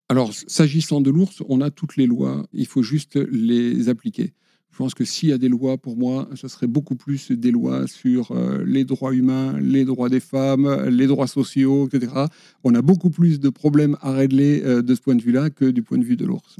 [0.09, 2.45] Alors, s'agissant de l'ours, on a toutes les lois.
[2.51, 4.33] Il faut juste les appliquer.
[4.79, 7.51] Je pense que s'il y a des lois, pour moi, ce serait beaucoup plus des
[7.51, 12.13] lois sur euh, les droits humains, les droits des femmes, les droits sociaux, etc.
[12.63, 15.65] On a beaucoup plus de problèmes à régler euh, de ce point de vue-là que
[15.65, 16.55] du point de vue de l'ours.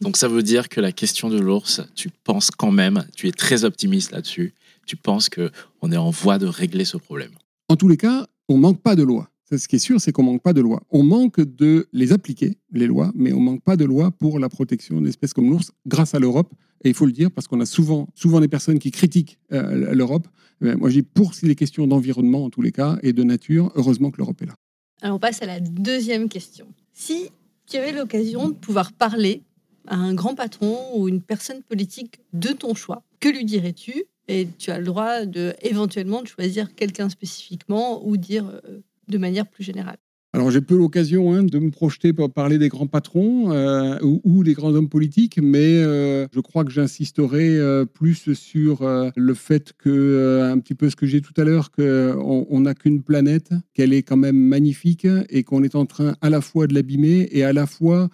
[0.00, 3.32] Donc ça veut dire que la question de l'ours, tu penses quand même, tu es
[3.32, 4.54] très optimiste là-dessus,
[4.86, 5.50] tu penses que
[5.82, 7.32] on est en voie de régler ce problème.
[7.68, 9.28] En tous les cas, on manque pas de lois.
[9.44, 10.82] Ça, Ce qui est sûr, c'est qu'on manque pas de lois.
[10.88, 14.48] On manque de les appliquer, les lois, mais on manque pas de lois pour la
[14.48, 16.50] protection d'espèces comme l'ours grâce à l'Europe.
[16.84, 19.94] Et il faut le dire parce qu'on a souvent, souvent des personnes qui critiquent euh,
[19.94, 20.28] l'Europe.
[20.60, 23.72] Mais Moi, je dis pour les questions d'environnement en tous les cas et de nature,
[23.74, 24.54] heureusement que l'Europe est là.
[25.02, 26.66] Alors, on passe à la deuxième question.
[26.92, 27.30] Si
[27.66, 29.42] tu avais l'occasion de pouvoir parler
[29.86, 34.04] à un grand patron ou une personne politique de ton choix, que lui dirais-tu?
[34.28, 39.18] Et tu as le droit de éventuellement de choisir quelqu'un spécifiquement ou dire euh, de
[39.18, 39.96] manière plus générale.
[40.34, 44.44] Alors j'ai peu l'occasion hein, de me projeter pour parler des grands patrons euh, ou,
[44.44, 49.72] des grands hommes politiques, mais euh, je crois que j'insisterai euh, plus sur le fait
[49.78, 53.52] que, un petit peu ce que j'ai tout à l'heure, qu'on on n'a qu'une planète,
[53.72, 57.28] qu'elle est quand même magnifique et qu'on est en train à la fois de l'abîmer
[57.32, 58.10] et à la fois,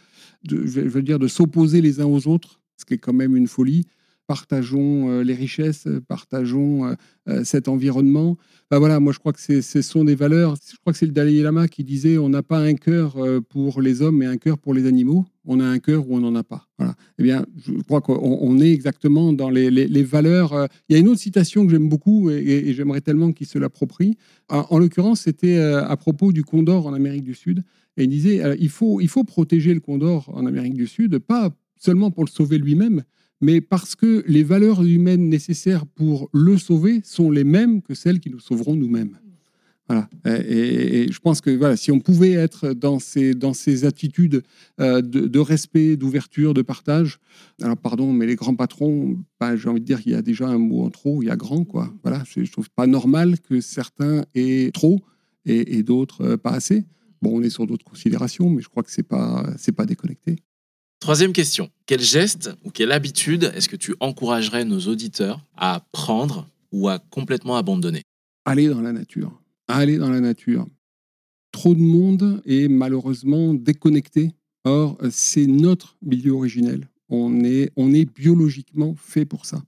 [0.48, 3.48] je veux dire, de s'opposer les uns aux autres, ce qui est quand même une
[3.48, 3.86] folie.
[4.26, 6.94] Partageons euh, les richesses, partageons euh,
[7.28, 8.38] euh, cet environnement.
[8.70, 10.56] Bah voilà, moi je crois que ce sont des valeurs.
[10.70, 13.40] Je crois que c'est le Dalai Lama qui disait on n'a pas un cœur euh,
[13.40, 15.26] pour les hommes, mais un cœur pour les animaux.
[15.44, 16.66] On a un cœur où on n'en a pas.
[16.78, 16.94] Voilà.
[17.18, 20.54] Eh bien, je crois qu'on on est exactement dans les, valeurs.
[20.54, 20.66] euh.
[20.88, 23.46] Il y a une autre citation que j'aime beaucoup et, et- et j'aimerais tellement qu'il
[23.46, 24.16] se l'approprie.
[24.48, 27.62] En, en l'occurrence, c'était euh, à propos du condor en Amérique du Sud.
[27.98, 31.18] Et il disait euh, il, faut, il faut protéger le condor en Amérique du Sud,
[31.18, 33.02] pas seulement pour le sauver lui-même,
[33.40, 38.20] mais parce que les valeurs humaines nécessaires pour le sauver sont les mêmes que celles
[38.20, 39.18] qui nous sauveront nous-mêmes.
[39.88, 40.08] Voilà.
[40.24, 44.42] Et, je pense que voilà, si on pouvait être dans ces, dans ces attitudes
[44.80, 47.18] euh, de, respect, d'ouverture, de partage,
[47.60, 50.48] alors pardon, mais les grands patrons, bah, j'ai envie de dire qu'il y a déjà
[50.48, 51.92] un mot en trop, il y a grand, quoi.
[52.02, 55.00] Voilà, je trouve pas normal que certains aient trop
[55.44, 56.86] et, d'autres euh, pas assez.
[57.20, 59.44] Bon, on est sur d'autres considérations, mais je crois que c'est pas,
[59.76, 60.36] pas déconnecté.
[61.04, 61.68] Troisième question.
[61.84, 66.98] Quel geste ou quelle habitude est-ce que tu encouragerais nos auditeurs à prendre ou à
[66.98, 68.04] complètement abandonner?
[68.46, 69.38] Aller dans la nature.
[69.68, 70.66] Aller dans la nature.
[71.52, 74.30] Trop de monde est malheureusement déconnecté.
[74.64, 76.88] Or, c'est notre milieu originel.
[77.10, 79.62] On est, on est biologiquement fait pour ça.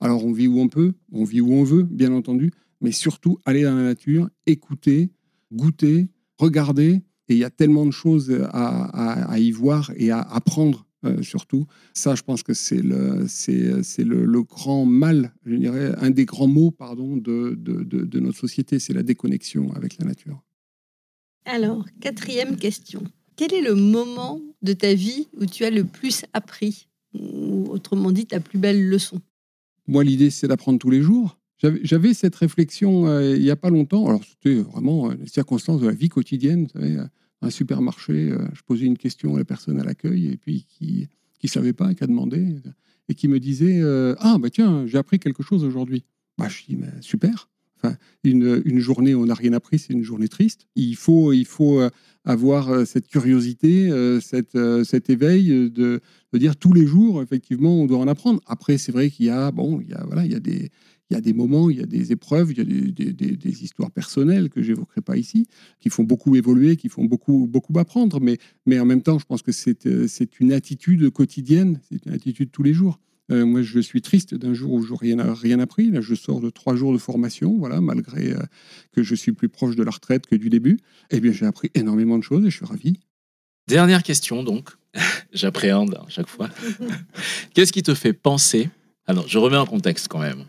[0.00, 3.40] Alors, on vit où on peut, on vit où on veut, bien entendu, mais surtout
[3.44, 5.10] aller dans la nature, écouter,
[5.52, 6.06] goûter,
[6.38, 7.00] regarder.
[7.28, 10.86] Et il y a tellement de choses à, à- à y voir et à apprendre,
[11.04, 11.66] euh, surtout.
[11.92, 16.10] Ça, je pense que c'est le, c'est, c'est le, le grand mal, je dirais, un
[16.10, 20.06] des grands mots pardon, de, de, de- de notre société, c'est la déconnexion avec la
[20.06, 20.42] nature.
[21.44, 23.02] Alors, quatrième question.
[23.36, 26.88] Quel est le moment de ta vie où tu as le plus appris?
[27.14, 29.20] Ou autrement dit, ta plus belle leçon?
[29.86, 31.35] Moi, l'idée, c'est d'apprendre tous les jours.
[31.58, 34.06] J'avais- cette réflexion euh, il n'y a pas longtemps.
[34.08, 36.68] Alors, c'était vraiment euh, les circonstances de la vie quotidienne.
[36.76, 37.06] Euh,
[37.42, 41.08] un supermarché, je posais une question à la personne à l'accueil et puis qui
[41.42, 42.56] ne savait pas, qui a demandé
[43.08, 43.82] et qui me disait
[44.18, 46.04] Ah, bah tiens, j'ai appris quelque chose aujourd'hui.
[46.38, 47.50] Bah, je dis Mais super.
[47.76, 47.94] Enfin,
[48.24, 50.66] une, une journée où on n'a rien appris, c'est une journée triste.
[50.76, 51.82] Il faut, il faut
[52.24, 53.90] avoir cette curiosité,
[54.22, 56.00] cette, cet éveil de,
[56.32, 58.40] de dire tous les jours, effectivement, on doit en apprendre.
[58.46, 60.70] Après, c'est vrai qu'il y a, bon, il y a, voilà, il y a des,
[61.10, 63.12] il y a des moments, il y a des épreuves, il y a des, des-
[63.12, 65.46] des- des histoires personnelles que j'évoquerai pas ici,
[65.80, 68.20] qui font beaucoup évoluer, qui font beaucoup, beaucoup apprendre.
[68.20, 72.04] Mais, mais en même temps, je pense que c'est euh, c'est une attitude quotidienne, c'est
[72.06, 72.98] une attitude tous les jours.
[73.32, 75.90] Euh, moi, je suis triste d'un jour où je n'ai rien, rien appris.
[75.90, 78.38] Là, je sors de trois jours de formation, voilà, malgré euh,
[78.92, 80.78] que je suis plus proche de la retraite que du début.
[81.10, 83.00] Eh bien, j'ai appris énormément de choses et je suis ravi.
[83.68, 84.70] Dernière question donc.
[85.32, 86.48] J'appréhende à chaque fois.
[87.54, 88.70] Qu'est-ce qui te fait penser?
[89.08, 90.44] Alors, je remets en contexte quand même.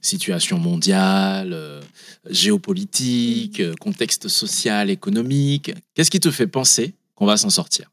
[0.00, 1.80] Situation mondiale, euh,
[2.28, 5.72] géopolitique, euh, contexte social, économique.
[5.94, 7.90] Qu'est-ce qui te fait penser qu'on va s'en sortir?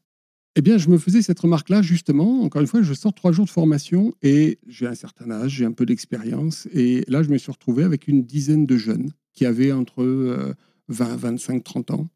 [0.56, 2.42] Eh bien, je me faisais cette remarque-là, justement.
[2.42, 5.64] Encore une fois, je sors trois jours de formation et j'ai un certain âge, j'ai
[5.64, 6.66] un peu d'expérience.
[6.72, 10.54] Et là, je me suis retrouvé avec une dizaine de jeunes qui avaient entre
[10.88, 12.08] 20, 25, 30 ans.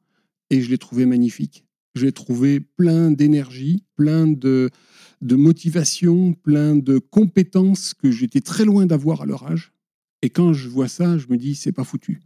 [0.50, 1.64] Et je les trouvais magnifiques.
[1.96, 4.70] Les trouvais plein d'énergie, plein de,
[5.20, 9.72] de motivation, plein de compétences que j'étais très loin d'avoir à leur âge.
[10.22, 12.20] Et quand je vois ça, je me dis, c'est pas foutu.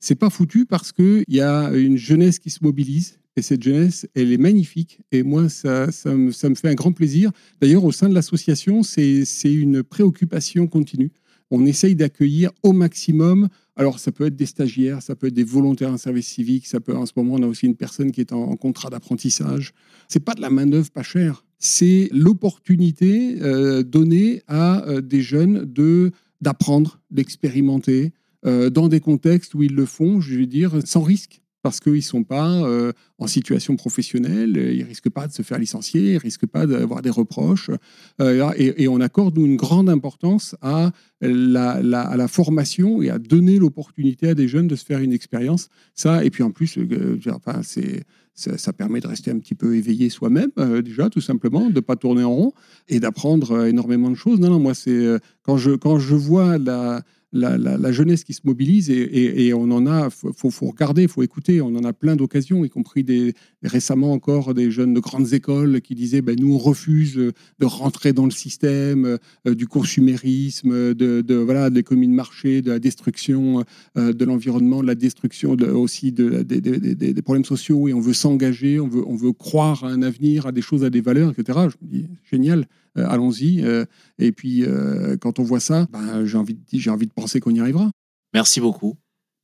[0.00, 4.06] C'est pas foutu parce qu'il y a une jeunesse qui se mobilise, et cette jeunesse,
[4.14, 5.00] elle est magnifique.
[5.12, 7.30] Et moi, ça, ça, me, fait un grand plaisir.
[7.60, 11.12] D'ailleurs, au sein de l'association, c'est une préoccupation continue.
[11.50, 13.48] On essaye d'accueillir au maximum.
[13.76, 16.80] Alors, ça peut être des stagiaires, ça peut être des volontaires en service civique, ça
[16.80, 19.72] peut, en ce moment, on a aussi une personne qui est en, contrat d'apprentissage.
[20.08, 21.44] C'est pas de la main-d'œuvre pas chère.
[21.58, 28.12] C'est l'opportunité euh, donnée à euh, des jeunes de d'apprendre, d'expérimenter,
[28.46, 31.94] euh, dans des contextes où ils le font, je vais dire, sans risque parce qu'ils
[31.94, 36.12] ne sont pas euh, en situation professionnelle, ils ne risquent pas de se faire licencier,
[36.12, 37.70] ils ne risquent pas d'avoir des reproches.
[38.20, 44.34] Euh, et, on accorde une grande importance à la, formation et à donner l'opportunité à
[44.34, 45.68] des jeunes de se faire une expérience.
[45.94, 47.60] Ça, et puis en plus, euh, enfin,
[48.34, 50.50] ça, permet de rester un petit peu éveillé soi-même,
[50.84, 52.52] déjà, tout simplement, de ne pas tourner en rond
[52.86, 54.38] et d'apprendre énormément de choses.
[54.38, 57.02] Non, moi, c'est quand je, quand je vois la,
[57.32, 61.74] la, jeunesse qui se mobilise et, on en a, faut, faut regarder, faut écouter, on
[61.76, 63.04] en a plein d'occasions, y compris
[63.62, 68.12] récemment encore des jeunes de grandes écoles qui disaient ben, nous on refuse de rentrer
[68.12, 73.64] dans le système euh, du consumérisme, de, voilà des communes marché, de la destruction
[73.96, 78.80] euh, de l'environnement, de la destruction aussi de, des problèmes sociaux et on veut s'engager,
[78.80, 81.58] on veut, on veut croire à un avenir, à des choses, à des valeurs, etc.
[81.68, 82.66] Je me dis génial.
[82.96, 83.64] Euh, allons-y.
[83.64, 83.84] Euh,
[84.18, 87.60] et puis, euh, quand on voit ça, ben, j'ai envie, envie de penser qu'on y
[87.60, 87.90] arrivera.
[88.34, 88.96] Merci beaucoup.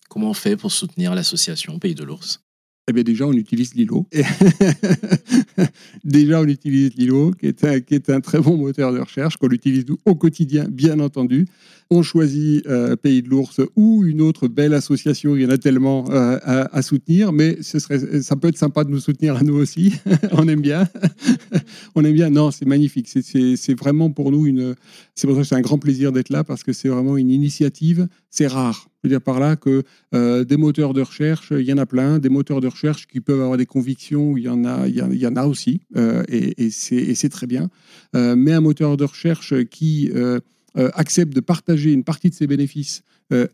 [0.09, 2.40] Comment on fait pour soutenir l'association Pays de l'Ours?
[2.87, 4.07] Eh bien, déjà, on utilise Lilo.
[6.05, 9.39] déjà, on utilise Lilo, qui est, un, qui est un très bon moteur de recherche,
[9.39, 11.47] qu'on utilise au quotidien, bien entendu.
[11.89, 15.59] On choisit euh, Pays de l'Ours ou une autre belle association, il y en a
[15.59, 19.43] tellement euh, à, soutenir, mais ce serait, ça peut être sympa de nous soutenir à
[19.43, 19.95] nous aussi.
[20.32, 20.87] on aime bien.
[21.95, 22.28] on aime bien.
[22.28, 23.09] Non, c'est magnifique.
[23.09, 24.74] C'est vraiment pour nous une.
[25.14, 27.30] C'est pour ça que c'est un grand plaisir d'être là, parce que c'est vraiment une
[27.30, 28.08] initiative.
[28.30, 29.82] C'est rare je veux dire par là que
[30.14, 33.20] euh, des moteurs de recherche, il y en a plein, des moteurs de recherche qui
[33.20, 36.70] peuvent avoir des convictions, il y en a, il y en a aussi, euh, et,
[36.70, 37.68] c'est très bien.
[38.16, 40.10] Euh, mais un moteur de recherche qui
[40.74, 43.02] accepte de partager une partie de ses bénéfices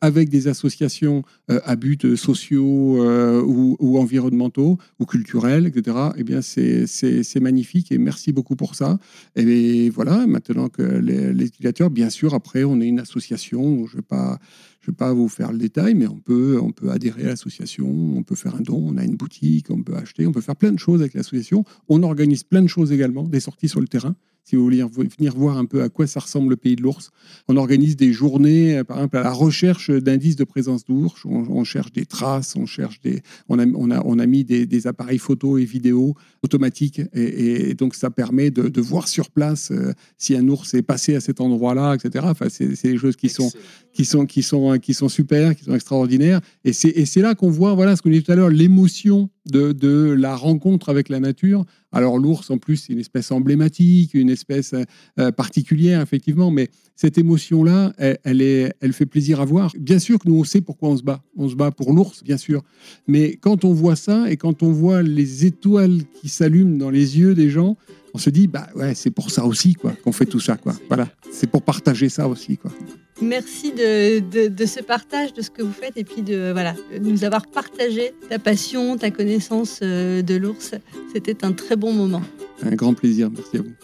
[0.00, 3.02] avec des associations à buts sociaux
[3.44, 8.98] ou, environnementaux ou culturels, etc., eh bien, c'est magnifique et merci beaucoup pour ça.
[9.36, 14.02] Et voilà, maintenant que les, utilisateurs, bien sûr, après, on est une association, je ne
[14.02, 16.60] vais pas vous faire le détail, mais on peut
[16.90, 20.26] adhérer à l'association, on peut faire un don, on a une boutique, on peut acheter,
[20.26, 21.64] on peut faire plein de choses avec l'association.
[21.88, 24.14] On organise plein de choses également, des sorties sur le terrain
[24.44, 27.10] si vous voulez venir voir un peu à quoi ça ressemble le pays de l'ours.
[27.48, 31.24] On organise des journées, euh, par exemple, à la recherche d'indices de présence d'ours.
[31.24, 34.86] On, cherche des traces, on cherche des, on a, on a, on a mis des,
[34.86, 40.34] appareils photo et vidéo automatiques, et, donc ça permet de, voir sur place euh, si
[40.34, 42.24] un ours est passé à cet endroit-là, etc.
[42.28, 43.50] Enfin, c'est des choses qui sont,
[43.92, 47.74] qui sont, qui sont, qui sont super, qui sont extraordinaires, et c'est là qu'on voit,
[47.74, 51.64] voilà, ce qu'on dit tout à l'heure, l'émotion de, de la rencontre avec la nature
[51.92, 54.74] alors l'ours, en plus, c'est une espèce emblématique, une espèce
[55.18, 59.72] euh, particulière, effectivement, mais cette émotion-là, elle, est, elle fait plaisir à voir.
[59.78, 61.22] Bien sûr que nous, on sait pourquoi on se bat.
[61.36, 62.62] On se bat pour l'ours, bien sûr.
[63.08, 67.18] Mais quand on voit ça et quand on voit les étoiles qui s'allument dans les
[67.18, 67.76] yeux des gens,
[68.14, 70.56] on se dit, bah ouais, c'est pour ça aussi quoi qu'on fait tout ça.
[70.56, 70.74] quoi.
[70.88, 72.56] Voilà, c'est pour partager ça aussi.
[72.56, 72.70] quoi.
[73.20, 77.24] Merci de, ce partage de ce que vous faites et puis de voilà de nous
[77.24, 80.72] avoir partagé ta passion, ta connaissance euh, de l'ours.
[81.12, 82.22] C'était un très bon moment.
[82.62, 83.30] Un grand plaisir.
[83.30, 83.74] Merci à vous.